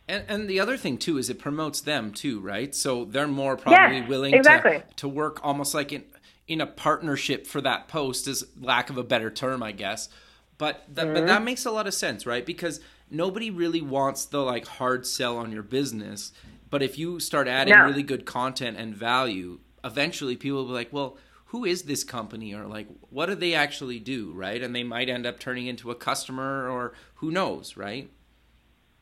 [0.07, 2.74] And, and the other thing too is it promotes them too, right?
[2.74, 4.83] So they're more probably yes, willing exactly.
[4.88, 6.05] to, to work almost like in
[6.46, 10.11] in a partnership for that post, is lack of a better term, I guess.
[10.59, 11.14] But that, mm-hmm.
[11.14, 12.44] but that makes a lot of sense, right?
[12.44, 16.33] Because nobody really wants the like hard sell on your business.
[16.68, 17.87] But if you start adding no.
[17.87, 21.16] really good content and value, eventually people will be like, well,
[21.54, 24.60] who is this company or like what do they actually do, right?
[24.60, 28.10] And they might end up turning into a customer or who knows, right?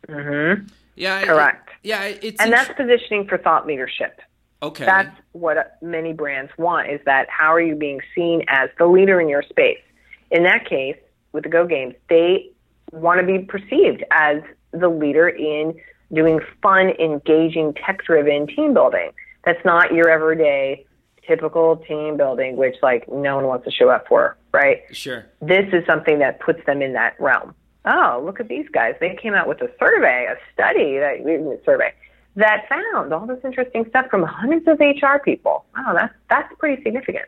[0.06, 0.70] Mhm.
[0.94, 1.70] Yeah, correct.
[1.82, 4.20] It, yeah, it's and that's positioning for thought leadership.
[4.62, 6.90] Okay, that's what many brands want.
[6.90, 9.80] Is that how are you being seen as the leader in your space?
[10.30, 10.98] In that case,
[11.32, 12.50] with the Go Games, they
[12.92, 15.74] want to be perceived as the leader in
[16.12, 19.12] doing fun, engaging, tech-driven team building.
[19.46, 20.84] That's not your everyday
[21.26, 24.82] typical team building, which like no one wants to show up for, right?
[24.92, 25.26] Sure.
[25.40, 27.54] This is something that puts them in that realm
[27.84, 28.94] oh, look at these guys.
[29.00, 31.92] They came out with a survey, a study that survey
[32.34, 35.64] that found all this interesting stuff from hundreds of HR people.
[35.76, 37.26] Wow, that's that's pretty significant.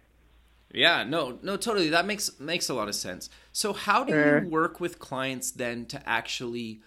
[0.73, 1.91] Yeah, no, no, totally.
[1.91, 3.29] That makes makes a lot of sense.
[3.53, 4.51] So, how do you mm.
[4.51, 6.81] work with clients then to actually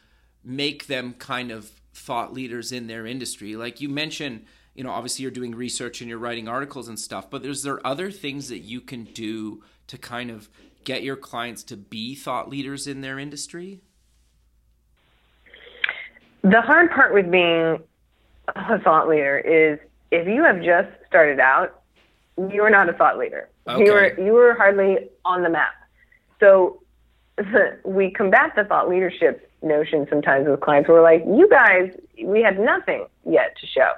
[0.44, 3.56] make them kind of thought leaders in their industry?
[3.56, 4.46] Like you mentioned,
[4.78, 7.86] you know, obviously you're doing research and you're writing articles and stuff, but is there
[7.86, 10.50] other things that you can do to kind of
[10.84, 13.82] get your clients to be thought leaders in their industry?
[16.44, 17.80] The hard part with being
[18.56, 19.80] a thought leader is
[20.12, 21.82] if you have just started out,
[22.38, 23.50] you are not a thought leader.
[23.68, 23.84] Okay.
[23.84, 25.74] You are you are hardly on the map.
[26.40, 26.84] So
[27.84, 30.88] we combat the thought leadership notion sometimes with clients.
[30.88, 31.92] We're like, you guys,
[32.24, 33.92] we have nothing yet to show.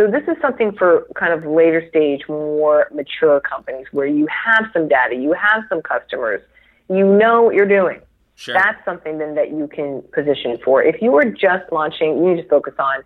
[0.00, 4.64] So this is something for kind of later stage, more mature companies where you have
[4.72, 6.40] some data, you have some customers,
[6.88, 8.00] you know what you're doing.
[8.34, 8.54] Sure.
[8.54, 10.82] That's something then that you can position for.
[10.82, 13.02] If you are just launching, you need to focus on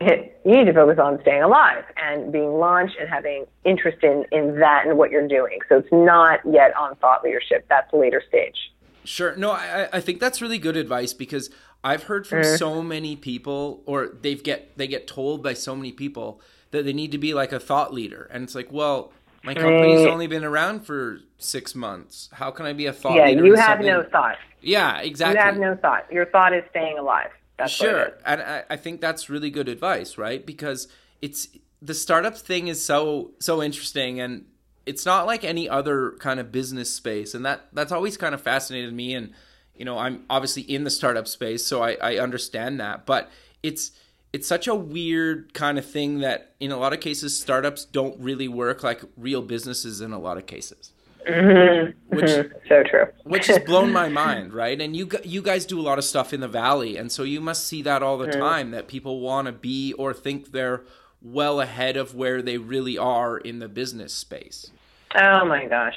[0.00, 4.58] you need to focus on staying alive and being launched and having interest in, in
[4.58, 5.60] that and what you're doing.
[5.68, 7.64] So it's not yet on thought leadership.
[7.68, 8.56] That's later stage.
[9.04, 9.36] Sure.
[9.36, 11.50] No, I, I think that's really good advice because
[11.84, 15.92] I've heard from so many people, or they've get they get told by so many
[15.92, 19.12] people that they need to be like a thought leader, and it's like, well,
[19.44, 20.10] my company's mm.
[20.10, 22.30] only been around for six months.
[22.32, 23.42] How can I be a thought yeah, leader?
[23.42, 23.86] Yeah, you have something?
[23.86, 24.38] no thought.
[24.62, 25.38] Yeah, exactly.
[25.38, 26.10] You have no thought.
[26.10, 27.30] Your thought is staying alive.
[27.58, 30.44] That's sure, and I, I think that's really good advice, right?
[30.44, 30.88] Because
[31.20, 31.48] it's
[31.82, 34.46] the startup thing is so so interesting, and
[34.86, 38.40] it's not like any other kind of business space, and that that's always kind of
[38.40, 39.34] fascinated me and
[39.76, 43.30] you know i'm obviously in the startup space so i, I understand that but
[43.62, 43.92] it's
[44.32, 48.18] it's such a weird kind of thing that in a lot of cases startups don't
[48.18, 50.92] really work like real businesses in a lot of cases
[51.26, 51.92] mm-hmm.
[52.14, 52.56] which mm-hmm.
[52.68, 55.98] so true which has blown my mind right and you you guys do a lot
[55.98, 58.40] of stuff in the valley and so you must see that all the mm-hmm.
[58.40, 60.82] time that people want to be or think they're
[61.22, 64.70] well ahead of where they really are in the business space
[65.14, 65.96] oh my gosh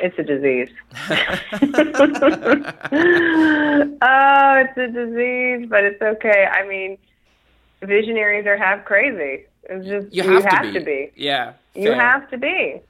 [0.00, 0.70] it's a disease.
[4.02, 6.46] oh, it's a disease, but it's okay.
[6.50, 6.98] I mean,
[7.82, 9.44] visionaries are half crazy.
[9.64, 10.78] It's just you have, you have to, be.
[10.78, 11.12] to, be.
[11.16, 11.82] Yeah, fair.
[11.82, 12.80] you have to be.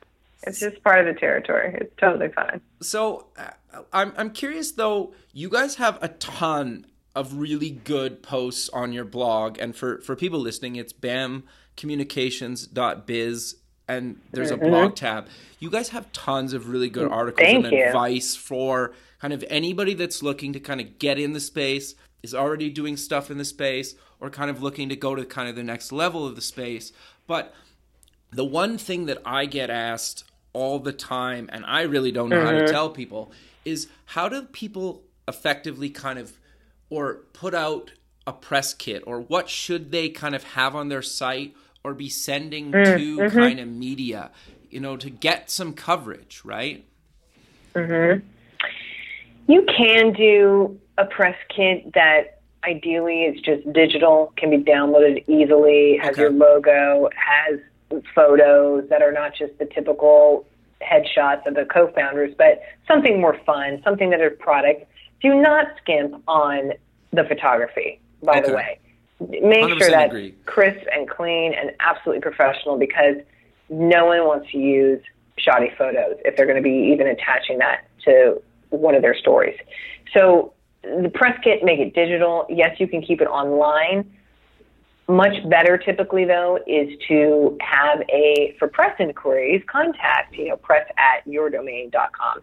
[0.47, 1.77] It's just part of the territory.
[1.81, 2.61] It's totally fine.
[2.83, 3.51] So, uh,
[3.93, 5.13] I'm I'm curious though.
[5.33, 10.17] You guys have a ton of really good posts on your blog, and for for
[10.17, 13.57] people listening, it's bamcommunications.biz
[13.89, 14.65] and there's mm-hmm.
[14.65, 15.29] a blog tab.
[15.59, 17.85] You guys have tons of really good articles Thank and you.
[17.85, 22.35] advice for kind of anybody that's looking to kind of get in the space, is
[22.35, 25.57] already doing stuff in the space, or kind of looking to go to kind of
[25.57, 26.93] the next level of the space.
[27.27, 27.55] But
[28.31, 32.37] the one thing that I get asked all the time, and I really don't know
[32.37, 32.47] mm-hmm.
[32.47, 32.73] how to mm-hmm.
[32.73, 33.33] tell people,
[33.65, 36.39] is how do people effectively kind of
[36.91, 37.93] or put out
[38.27, 42.09] a press kit or what should they kind of have on their site or be
[42.09, 43.39] sending mm, to mm-hmm.
[43.39, 44.31] kind of media,
[44.71, 46.85] you know, to get some coverage, right?
[47.75, 48.27] Mm-hmm.
[49.47, 55.99] You can do a press kit that ideally is just digital, can be downloaded easily,
[56.01, 56.23] has okay.
[56.23, 57.61] your logo, has
[58.15, 60.47] photos that are not just the typical
[60.81, 64.91] headshots of the co-founders, but something more fun, something that is product.
[65.21, 66.73] Do not skimp on
[67.13, 68.49] the photography, by okay.
[68.49, 68.79] the way
[69.31, 70.35] make sure that agree.
[70.47, 73.17] crisp and clean and absolutely professional because
[73.69, 75.01] no one wants to use
[75.39, 79.59] shoddy photos if they're going to be even attaching that to one of their stories.
[80.13, 82.47] So the press kit, make it digital.
[82.49, 84.11] Yes, you can keep it online.
[85.07, 90.87] Much better typically though is to have a, for press inquiries, contact, you know, press
[90.97, 92.41] at yourdomain.com.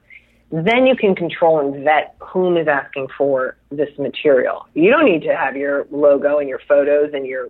[0.52, 4.68] Then you can control and vet whom is asking for this material.
[4.74, 7.50] You don't need to have your logo and your photos and your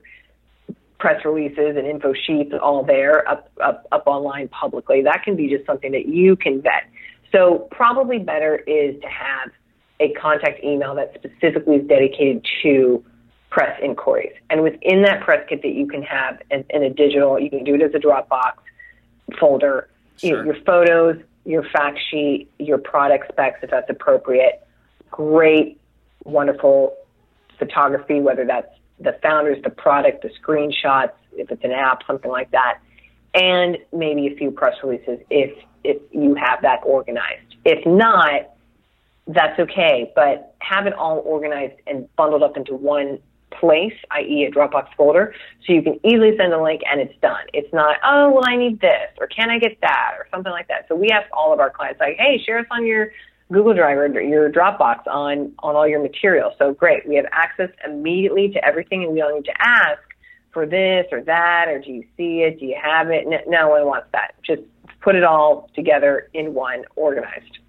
[1.00, 5.02] press releases and info sheets all there up, up, up online publicly.
[5.02, 6.84] That can be just something that you can vet.
[7.32, 9.50] So probably better is to have
[10.00, 13.04] a contact email that specifically is dedicated to
[13.50, 14.34] press inquiries.
[14.52, 17.64] And within that press kit that you can have in, in a digital, you can
[17.64, 18.54] do it as a Dropbox
[19.40, 20.46] folder, sure.
[20.46, 24.66] you, your photos, your fact sheet, your product specs, if that's appropriate,
[25.10, 25.80] great,
[26.24, 26.96] wonderful
[27.58, 32.52] photography, whether that's the founders, the product, the screenshots, if it's an app, something like
[32.52, 32.80] that,
[33.34, 35.52] and maybe a few press releases if
[35.84, 37.56] if you have that organized.
[37.66, 38.52] If not,
[39.28, 43.20] that's okay, but have it all organized and bundled up into one
[43.60, 45.34] place, i.e., a Dropbox folder,
[45.66, 47.44] so you can easily send a link and it's done.
[47.54, 50.68] It's not, oh, well, I need this, or can I get that, or something like
[50.68, 50.86] that.
[50.88, 53.12] So we ask all of our clients, like, hey, share us on your
[53.52, 56.54] Google Drive or your Dropbox on, on all your material.
[56.58, 57.08] So great.
[57.08, 60.00] We have access immediately to everything, and we don't need to ask
[60.52, 62.60] for this or that, or do you see it?
[62.60, 63.28] Do you have it?
[63.28, 64.36] No, no one wants that.
[64.44, 64.62] Just
[65.02, 67.60] put it all together in one, organized.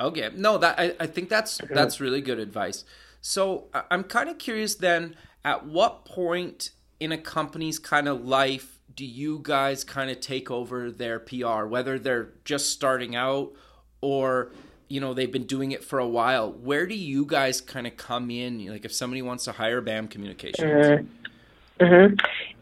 [0.00, 0.30] Okay.
[0.34, 1.74] No, that I, I think that's mm-hmm.
[1.74, 2.84] that's really good advice.
[3.20, 8.78] So I'm kind of curious then, at what point in a company's kind of life
[8.94, 13.52] do you guys kind of take over their PR, whether they're just starting out
[14.00, 14.50] or
[14.88, 16.50] you know they've been doing it for a while?
[16.50, 18.66] Where do you guys kind of come in?
[18.66, 20.68] Like if somebody wants to hire bam communications?
[20.68, 21.84] Mm-hmm.
[21.84, 22.14] Mm-hmm.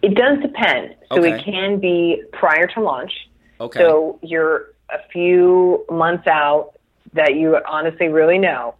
[0.02, 0.94] it does depend.
[1.10, 1.36] So okay.
[1.36, 3.12] it can be prior to launch.
[3.58, 3.78] Okay.
[3.78, 6.72] So you're a few months out
[7.14, 8.74] that you honestly really know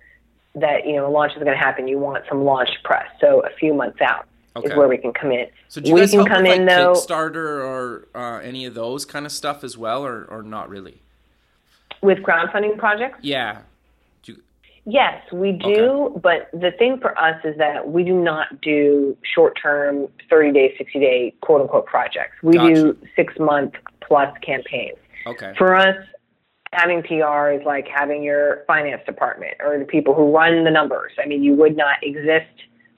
[0.57, 1.87] that you know a launch is going to happen.
[1.87, 4.69] You want some launch press, so a few months out okay.
[4.69, 5.47] is where we can come in.
[5.69, 8.65] So do you we guys can help come with, in though Kickstarter or uh, any
[8.67, 11.01] of those kind of stuff as well, or or not really?
[12.03, 13.19] With crowdfunding projects?
[13.23, 13.61] Yeah.
[14.25, 14.43] You...
[14.85, 16.13] Yes, we do.
[16.17, 16.21] Okay.
[16.21, 20.75] But the thing for us is that we do not do short term, 30 day,
[20.77, 22.37] 60 day quote unquote projects.
[22.43, 22.75] We gotcha.
[22.75, 24.99] do six month plus campaigns.
[25.27, 25.55] Okay.
[25.59, 25.97] For us,
[26.73, 31.13] having PR is like having your finance department or the people who run the numbers.
[31.23, 32.51] I mean, you would not exist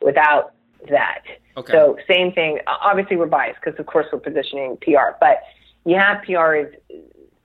[0.03, 0.53] without
[0.89, 1.23] that.
[1.57, 1.73] Okay.
[1.73, 2.61] So same thing.
[2.67, 5.43] Obviously, we're biased because, of course, we're positioning PR, but
[5.85, 6.75] you have PR is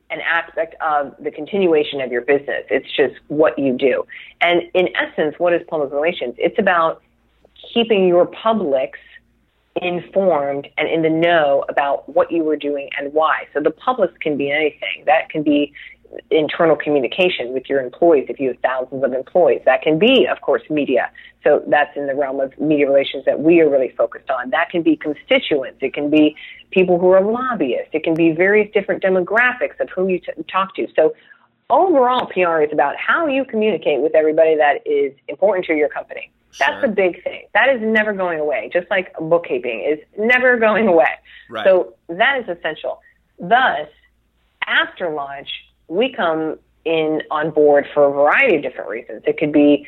[0.10, 2.66] an aspect of the continuation of your business.
[2.70, 4.06] It's just what you do.
[4.42, 6.36] And in essence, what is public relations?
[6.38, 7.02] It's about
[7.74, 9.00] keeping your publics
[9.82, 13.48] informed and in the know about what you were doing and why.
[13.54, 15.04] So the publics can be anything.
[15.06, 15.74] That can be
[16.30, 19.62] internal communication with your employees if you have thousands of employees.
[19.66, 21.12] That can be, of course, media.
[21.44, 24.50] So that's in the realm of media relations that we are really focused on.
[24.52, 25.80] That can be constituents.
[25.82, 26.36] It can be
[26.72, 27.90] people who are lobbyists.
[27.94, 30.88] It can be various different demographics of who you t- talk to.
[30.96, 31.14] So
[31.70, 36.32] overall, PR is about how you communicate with everybody that is important to your company.
[36.60, 36.86] That's sure.
[36.86, 37.48] a big thing.
[37.54, 38.70] That is never going away.
[38.72, 41.08] Just like bookkeeping is never going away.
[41.50, 41.66] Right.
[41.66, 43.02] So that is essential.
[43.40, 43.90] Thus,
[44.66, 45.50] after launch,
[45.94, 49.24] we come in on board for a variety of different reasons.
[49.26, 49.88] It could be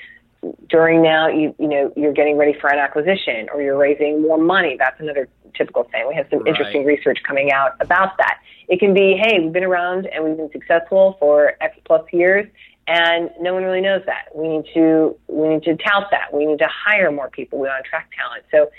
[0.69, 4.37] during now you you know you're getting ready for an acquisition or you're raising more
[4.37, 4.75] money.
[4.77, 6.07] That's another typical thing.
[6.07, 6.49] We have some right.
[6.49, 8.39] interesting research coming out about that.
[8.67, 12.47] It can be, hey, we've been around and we've been successful for X plus years
[12.87, 14.25] and no one really knows that.
[14.35, 16.33] We need to we need to tout that.
[16.33, 17.59] We need to hire more people.
[17.59, 18.43] We want to attract talent.
[18.51, 18.69] So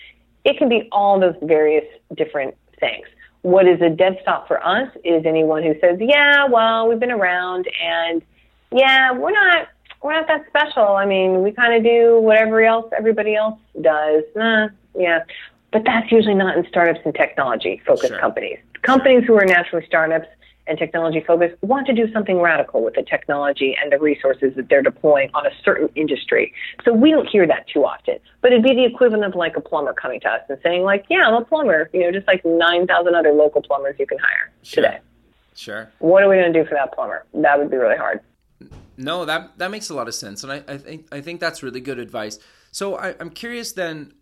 [0.44, 1.84] it can be all those various
[2.14, 3.06] different things.
[3.46, 7.12] What is a dead stop for us is anyone who says, "Yeah, well, we've been
[7.12, 8.20] around, and
[8.72, 9.68] yeah, we're not
[10.02, 10.96] we're not that special.
[10.96, 14.66] I mean, we kind of do whatever else everybody else does." Uh,
[14.98, 15.22] yeah,
[15.70, 18.18] but that's usually not in startups and technology focused sure.
[18.18, 18.58] companies.
[18.82, 20.26] Companies who are naturally startups
[20.66, 24.68] and technology focused want to do something radical with the technology and the resources that
[24.68, 26.52] they're deploying on a certain industry.
[26.84, 28.18] So we don't hear that too often.
[28.40, 31.04] But it'd be the equivalent of like a plumber coming to us and saying like,
[31.08, 34.52] yeah, I'm a plumber, you know, just like 9,000 other local plumbers you can hire
[34.62, 34.84] sure.
[34.84, 34.98] today.
[35.54, 35.90] Sure.
[35.98, 37.24] What are we going to do for that plumber?
[37.34, 38.20] That would be really hard.
[38.98, 41.62] No, that that makes a lot of sense, and I, I think I think that's
[41.62, 42.38] really good advice.
[42.70, 44.14] So I, I'm curious then,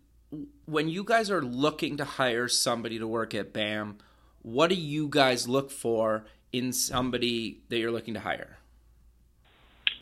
[0.65, 3.99] when you guys are looking to hire somebody to work at BAM,
[4.45, 6.23] what do you guys look for
[6.53, 8.59] in somebody that you're looking to hire?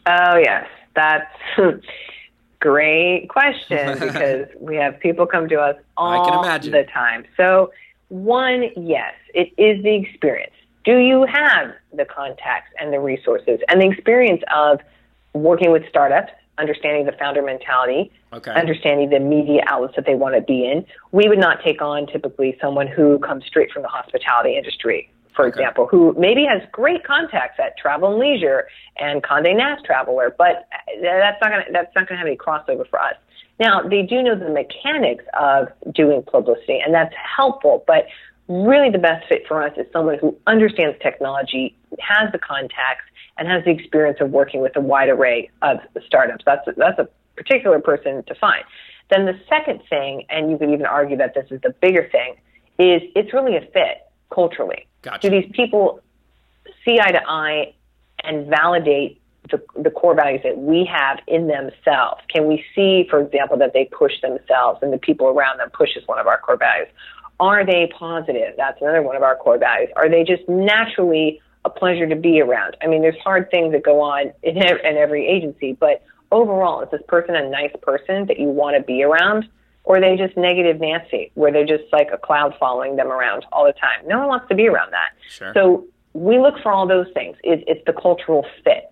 [0.05, 0.67] Oh, yes.
[0.95, 1.31] That's
[2.59, 7.23] great question because we have people come to us all the time.
[7.37, 7.71] So,
[8.09, 10.51] one, yes, it is the experience.
[10.83, 14.81] Do you have the contacts and the resources and the experience of
[15.31, 18.51] working with startups, understanding the founder mentality, okay.
[18.51, 20.85] understanding the media outlets that they want to be in.
[21.11, 25.45] We would not take on typically someone who comes straight from the hospitality industry, for
[25.45, 25.49] okay.
[25.49, 30.67] example, who maybe has great contacts at Travel and Leisure and Condé Nast Traveler, but
[31.01, 33.15] that's not going to that's not going to have any crossover for us.
[33.59, 38.07] Now, they do know the mechanics of doing publicity, and that's helpful, but
[38.47, 43.05] really the best fit for us is someone who understands technology, has the contacts,
[43.37, 46.43] and has the experience of working with a wide array of startups.
[46.45, 48.63] That's a, that's a particular person to find.
[49.09, 52.35] Then the second thing, and you could even argue that this is the bigger thing,
[52.79, 54.87] is it's really a fit culturally.
[55.01, 55.29] Gotcha.
[55.29, 55.99] Do these people
[56.85, 57.73] see eye to eye
[58.23, 59.21] and validate
[59.51, 62.21] the, the core values that we have in themselves?
[62.29, 66.03] Can we see, for example, that they push themselves and the people around them pushes
[66.07, 66.87] one of our core values?
[67.39, 68.53] Are they positive?
[68.57, 69.89] That's another one of our core values.
[69.95, 72.77] Are they just naturally a pleasure to be around?
[72.81, 76.89] I mean, there's hard things that go on in, in every agency, but overall, is
[76.91, 79.47] this person a nice person that you want to be around?
[79.85, 83.45] Or are they just negative Nancy, where they're just like a cloud following them around
[83.51, 84.07] all the time?
[84.07, 85.09] No one wants to be around that.
[85.29, 85.53] Sure.
[85.53, 87.35] So we look for all those things.
[87.43, 88.91] It, it's the cultural fit.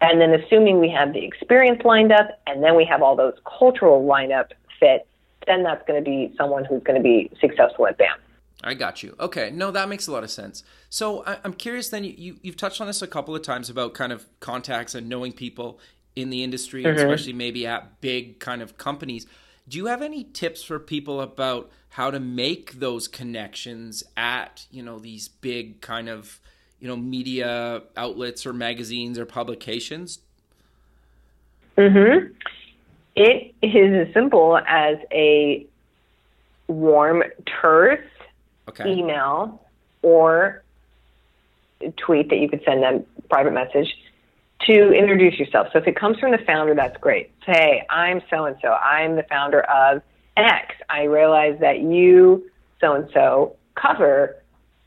[0.00, 3.34] And then assuming we have the experience lined up and then we have all those
[3.46, 4.48] cultural lineup
[4.80, 5.06] fit,
[5.46, 8.18] then that's going to be someone who's going to be successful at BAM.
[8.62, 9.16] I got you.
[9.18, 10.62] Okay, no, that makes a lot of sense.
[10.88, 11.88] So I, am curious.
[11.88, 14.94] Then you, you you've touched on this a couple of times about kind of contacts
[14.94, 15.80] and knowing people
[16.14, 16.96] in the industry, mm-hmm.
[16.96, 19.26] especially maybe at big kind of companies.
[19.68, 24.82] Do you have any tips for people about how to make those connections at you
[24.82, 26.40] know these big kind of
[26.80, 30.20] you know media outlets or magazines or publications?
[31.76, 32.28] Hmm.
[33.14, 35.66] It is as simple as a
[36.68, 38.00] warm, terse
[38.68, 38.90] okay.
[38.92, 39.60] email
[40.02, 40.62] or
[41.96, 43.96] tweet that you could send them, private message,
[44.66, 45.68] to introduce yourself.
[45.72, 47.30] So if it comes from the founder, that's great.
[47.46, 48.68] Say, I'm so and so.
[48.68, 50.02] I'm the founder of
[50.36, 50.74] X.
[50.88, 52.48] I realize that you,
[52.80, 54.36] so and so, cover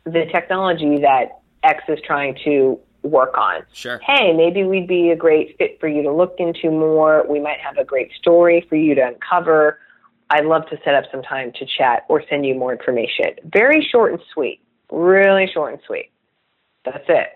[0.05, 3.63] the technology that X is trying to work on.
[3.73, 3.99] Sure.
[4.05, 7.26] Hey, maybe we'd be a great fit for you to look into more.
[7.28, 9.80] We might have a great story for you to uncover.
[10.30, 13.36] I'd love to set up some time to chat or send you more information.
[13.45, 14.59] Very short and sweet.
[14.91, 16.11] Really short and sweet.
[16.84, 17.30] That's it.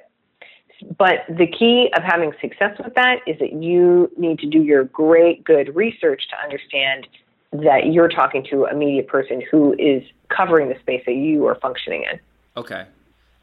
[0.98, 4.86] But the key of having success with that is that you need to do your
[4.86, 7.08] great, good research to understand
[7.52, 11.56] that you're talking to a media person who is covering the space that you are
[11.56, 12.20] functioning in.
[12.56, 12.86] Okay.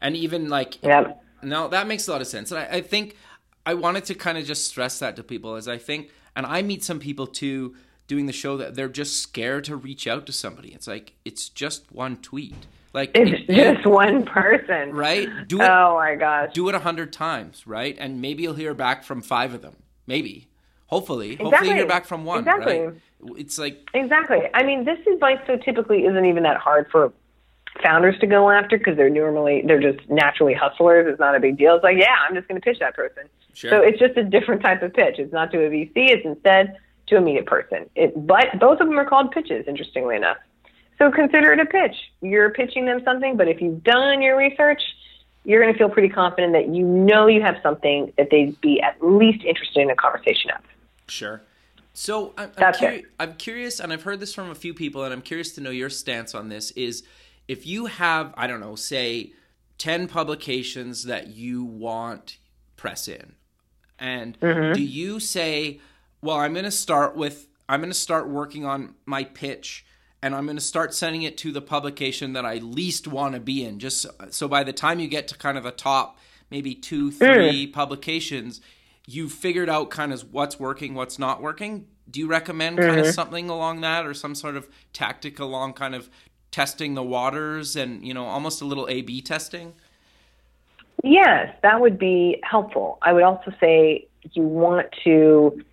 [0.01, 1.21] And even like, yep.
[1.43, 2.51] no, that makes a lot of sense.
[2.51, 3.15] And I, I think
[3.65, 6.61] I wanted to kind of just stress that to people as I think, and I
[6.61, 7.75] meet some people too
[8.07, 10.73] doing the show that they're just scared to reach out to somebody.
[10.73, 12.55] It's like, it's just one tweet.
[12.93, 15.29] Like it's just one person, right?
[15.47, 16.51] Do it, oh my gosh!
[16.53, 17.95] Do it a hundred times, right?
[17.99, 19.75] And maybe you'll hear back from five of them.
[20.07, 20.47] Maybe,
[20.87, 21.45] hopefully, exactly.
[21.45, 22.39] hopefully you hear back from one.
[22.39, 22.79] Exactly.
[22.79, 22.95] Right?
[23.37, 24.39] It's like exactly.
[24.53, 27.13] I mean, this advice so typically isn't even that hard for
[27.83, 31.05] founders to go after because they're normally they're just naturally hustlers.
[31.07, 31.75] It's not a big deal.
[31.75, 33.23] It's like, yeah, I'm just going to pitch that person.
[33.53, 33.69] Sure.
[33.69, 35.19] So it's just a different type of pitch.
[35.19, 35.91] It's not to a VC.
[35.95, 36.77] It's instead
[37.07, 37.89] to a media person.
[37.95, 39.65] It, but both of them are called pitches.
[39.67, 40.37] Interestingly enough.
[40.97, 41.95] So consider it a pitch.
[42.21, 44.81] You're pitching them something, but if you've done your research,
[45.43, 48.81] you're going to feel pretty confident that you know you have something that they'd be
[48.81, 50.61] at least interested in a conversation of.
[51.07, 51.41] Sure.
[51.93, 55.13] So I'm, I'm, curi- I'm, curious, and I've heard this from a few people, and
[55.13, 56.71] I'm curious to know your stance on this.
[56.71, 57.03] Is
[57.47, 59.31] if you have, I don't know, say,
[59.77, 62.37] ten publications that you want
[62.75, 63.33] press in,
[63.97, 64.73] and mm-hmm.
[64.73, 65.79] do you say,
[66.21, 69.85] well, I'm going to start with, I'm going to start working on my pitch
[70.21, 73.39] and I'm going to start sending it to the publication that I least want to
[73.39, 73.79] be in.
[73.79, 76.17] Just so, so, by the time you get to kind of the top,
[76.49, 77.73] maybe two, three mm.
[77.73, 78.61] publications,
[79.05, 81.87] you've figured out kind of what's working, what's not working.
[82.09, 82.87] Do you recommend mm-hmm.
[82.87, 83.13] kind of mm-hmm.
[83.13, 86.09] something along that, or some sort of tactic along kind of
[86.51, 89.73] testing the waters and you know almost a little A/B testing?
[91.03, 92.97] Yes, that would be helpful.
[93.03, 95.63] I would also say you want to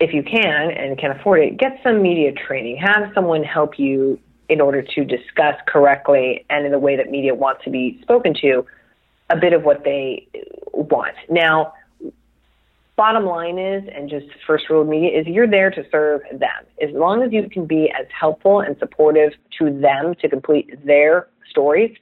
[0.00, 2.76] if you can and can afford it, get some media training.
[2.76, 4.18] Have someone help you
[4.48, 8.34] in order to discuss correctly and in the way that media wants to be spoken
[8.40, 8.64] to
[9.30, 10.26] a bit of what they
[10.72, 11.14] want.
[11.28, 11.74] Now,
[12.96, 16.64] bottom line is, and just first rule of media is you're there to serve them.
[16.82, 21.28] As long as you can be as helpful and supportive to them to complete their
[21.50, 21.94] stories,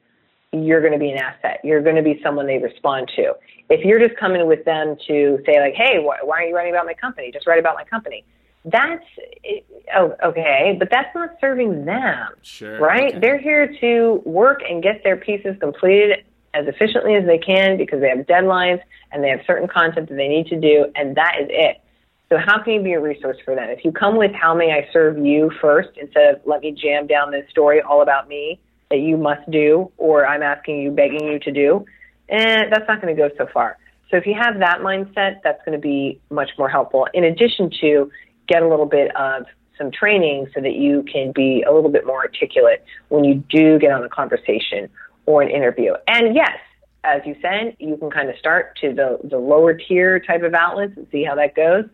[0.53, 1.61] you're going to be an asset.
[1.65, 3.35] You're going to be someone they respond to.
[3.69, 6.73] If you're just coming with them to say like, "Hey, why, why aren't you writing
[6.73, 7.31] about my company?
[7.33, 8.25] Just write about my company."
[8.65, 9.05] That's
[9.45, 9.61] eh,
[9.97, 12.29] oh, okay, but that's not serving them.
[12.43, 12.79] Sure.
[12.81, 13.11] Right?
[13.11, 13.19] Okay.
[13.19, 16.25] They're here to work and get their pieces completed
[16.55, 18.81] as efficiently as they can because they have deadlines
[19.13, 21.81] and they have certain content that they need to do, and that is it.
[22.29, 23.69] So how can you be a resource for them?
[23.69, 27.07] If you come with how may I serve you first instead of let me jam
[27.07, 28.61] down this story all about me
[28.91, 31.85] that you must do or I'm asking you, begging you to do,
[32.29, 33.79] eh, that's not going to go so far.
[34.11, 37.09] So if you have that mindset, that's going to be much more helpful.
[37.13, 38.11] In addition to
[38.47, 42.07] get a little bit of some training so that you can be a little bit
[42.07, 44.89] more articulate when you do get on a conversation
[45.27, 45.93] or an interview.
[46.07, 46.57] And yes,
[47.05, 50.55] as you said, you can kind of start to the, the lower tier type of
[50.55, 51.85] outlets and see how that goes.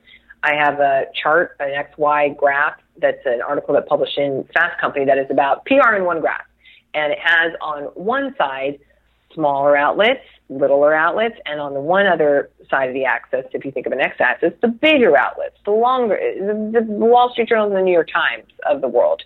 [0.42, 5.04] I have a chart, an XY graph that's an article that published in Fast Company
[5.06, 6.44] that is about PR in one graph.
[6.94, 8.78] And it has on one side
[9.34, 13.70] smaller outlets, littler outlets, and on the one other side of the axis, if you
[13.70, 17.76] think of an x-axis, the bigger outlets, the longer, the, the Wall Street Journal and
[17.76, 19.22] the New York Times of the world.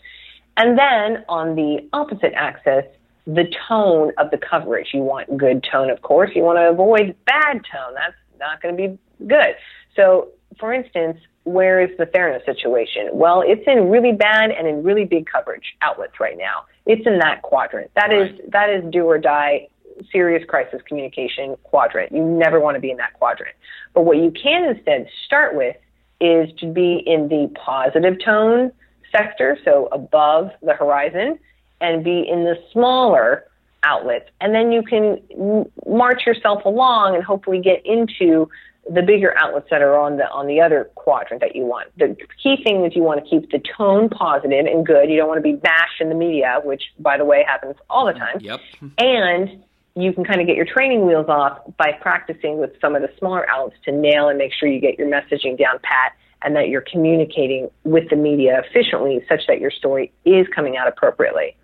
[0.57, 2.85] And then on the opposite axis,
[3.27, 4.89] the tone of the coverage.
[4.95, 6.31] You want good tone, of course.
[6.35, 7.95] You want to avoid bad tone.
[7.95, 9.57] That's not going to be good.
[9.97, 10.29] So,
[10.61, 13.09] for instance, where is the Theranos situation?
[13.13, 16.65] Well, it's in really bad and in really big coverage outlets right now.
[16.87, 17.91] It's in that quadrant.
[17.95, 18.33] That right.
[18.33, 19.69] is that is do or die
[20.11, 22.13] serious crisis communication quadrant.
[22.13, 23.55] You never want to be in that quadrant.
[23.95, 25.77] But what you can instead start with
[26.21, 28.73] is to be in the positive tone
[29.13, 31.39] sector, so above the horizon,
[31.81, 33.45] and be in the smaller
[33.85, 34.29] outlets.
[34.41, 38.49] And then you can march yourself along and hopefully get into
[38.89, 41.89] the bigger outlets that are on the on the other quadrant that you want.
[41.99, 45.11] The key thing is you want to keep the tone positive and good.
[45.11, 48.07] You don't want to be bashed in the media, which by the way happens all
[48.07, 48.39] the time.
[48.41, 48.61] Yep.
[48.99, 49.65] And
[49.97, 53.11] you can kind of get your training wheels off by practicing with some of the
[53.19, 56.13] smaller outlets to nail and make sure you get your messaging down pat
[56.43, 60.87] and that you're communicating with the media efficiently such that your story is coming out
[60.87, 61.57] appropriately.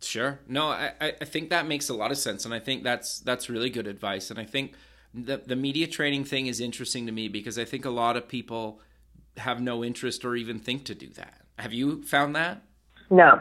[0.00, 0.38] Sure.
[0.46, 2.44] No, I, I think that makes a lot of sense.
[2.44, 4.30] And I think that's that's really good advice.
[4.30, 4.74] And I think
[5.16, 8.28] the the media training thing is interesting to me because I think a lot of
[8.28, 8.80] people
[9.38, 11.40] have no interest or even think to do that.
[11.58, 12.62] Have you found that?
[13.10, 13.40] No.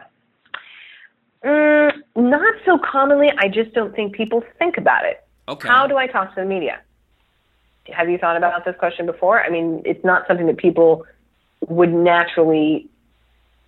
[1.43, 3.30] Mm, not so commonly.
[3.38, 5.23] I just don't think people think about it.
[5.47, 5.67] Okay.
[5.67, 6.80] How do I talk to the media?
[7.88, 9.43] Have you thought about this question before?
[9.43, 11.05] I mean, it's not something that people
[11.67, 12.89] would naturally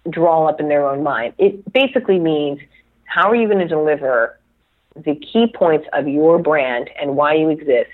[0.09, 1.33] draw up in their own mind.
[1.37, 2.59] It basically means
[3.03, 4.39] how are you going to deliver
[5.05, 7.91] the key points of your brand and why you exist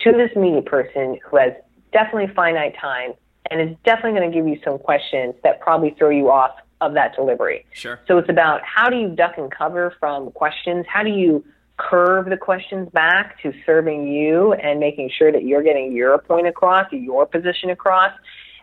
[0.00, 1.52] to this media person who has
[1.92, 3.12] definitely finite time
[3.50, 6.94] and is definitely going to give you some questions that probably throw you off of
[6.94, 7.64] that delivery.
[7.72, 8.00] Sure.
[8.06, 10.84] So it's about how do you duck and cover from questions?
[10.88, 11.44] How do you
[11.76, 16.46] curve the questions back to serving you and making sure that you're getting your point
[16.46, 18.12] across, your position across,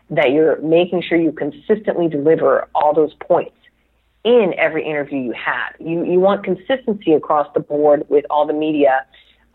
[0.10, 3.56] that you're making sure you consistently deliver all those points
[4.24, 5.70] in every interview you had.
[5.80, 9.06] You, you want consistency across the board with all the media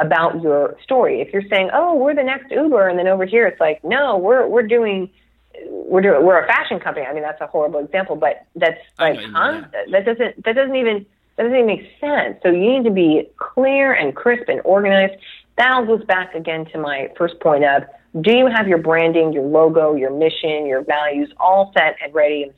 [0.01, 1.21] about your story.
[1.21, 4.19] If you're saying, "Oh, we're the next Uber," and then over here it's like, "No,
[4.19, 5.11] we're we're doing
[5.69, 7.07] we're doing we're a fashion company.
[7.07, 9.63] I mean, that's a horrible example, but that's like, huh?
[9.91, 11.07] That doesn't that doesn't even
[11.37, 12.39] that doesn't even make sense.
[12.43, 15.15] So you need to be clear and crisp and organized.
[15.57, 17.85] That goes back again to my first point of
[18.21, 22.51] do you have your branding, your logo, your mission, your values all set and ready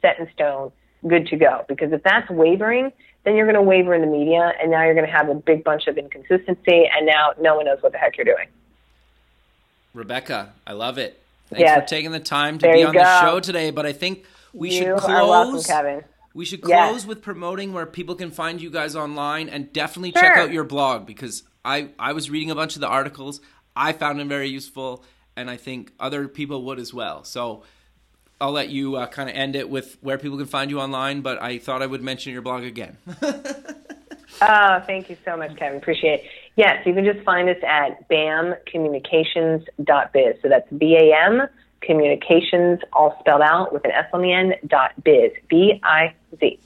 [0.00, 0.72] set in stone,
[1.06, 1.64] good to go?
[1.68, 2.92] Because if that's wavering,
[3.24, 5.34] then you're going to waver in the media, and now you're going to have a
[5.34, 8.48] big bunch of inconsistency, and now no one knows what the heck you're doing.
[9.94, 11.22] Rebecca, I love it.
[11.48, 11.80] Thanks yes.
[11.80, 13.00] for taking the time to there be on go.
[13.00, 13.70] the show today.
[13.70, 15.10] But I think we you should close.
[15.10, 16.04] Are welcome, Kevin.
[16.34, 17.06] We should close yes.
[17.06, 20.22] with promoting where people can find you guys online and definitely sure.
[20.22, 23.40] check out your blog because I, I was reading a bunch of the articles.
[23.76, 25.04] I found them very useful,
[25.36, 27.22] and I think other people would as well.
[27.22, 27.62] So
[28.44, 31.22] I'll let you uh, kind of end it with where people can find you online,
[31.22, 32.98] but I thought I would mention your blog again.
[33.22, 35.78] oh, thank you so much, Kevin.
[35.78, 36.26] Appreciate it.
[36.54, 40.42] Yes, you can just find us at bamcommunications.biz.
[40.42, 41.48] So that's B A M
[41.80, 45.30] communications, all spelled out with an S on the end, dot biz.
[45.48, 46.60] B I Z.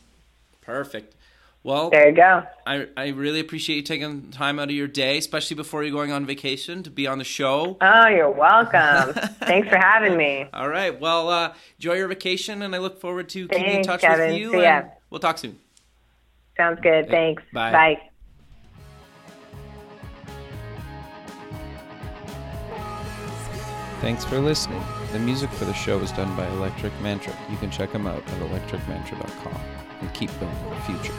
[0.63, 1.15] Perfect.
[1.69, 2.45] Well, there you go.
[2.67, 6.13] I, I really appreciate you taking time out of your day, especially before you're going
[6.13, 7.77] on vacation, to be on the show.
[7.83, 9.13] Oh, you're welcome.
[9.41, 10.47] Thanks for having me.
[10.55, 10.99] All right.
[10.99, 14.31] Well, uh, enjoy your vacation, and I look forward to Thanks, keeping in touch Kevin.
[14.31, 14.53] with you.
[14.53, 14.85] See ya.
[15.11, 15.59] We'll talk soon.
[16.57, 17.11] Sounds good.
[17.11, 17.43] Thanks.
[17.53, 17.73] Bye.
[17.73, 18.01] Bye.
[24.01, 24.83] Thanks for listening.
[25.13, 27.37] The music for the show is done by Electric Mantra.
[27.51, 29.61] You can check them out at electricmantra.com
[30.01, 31.13] and keep building the future.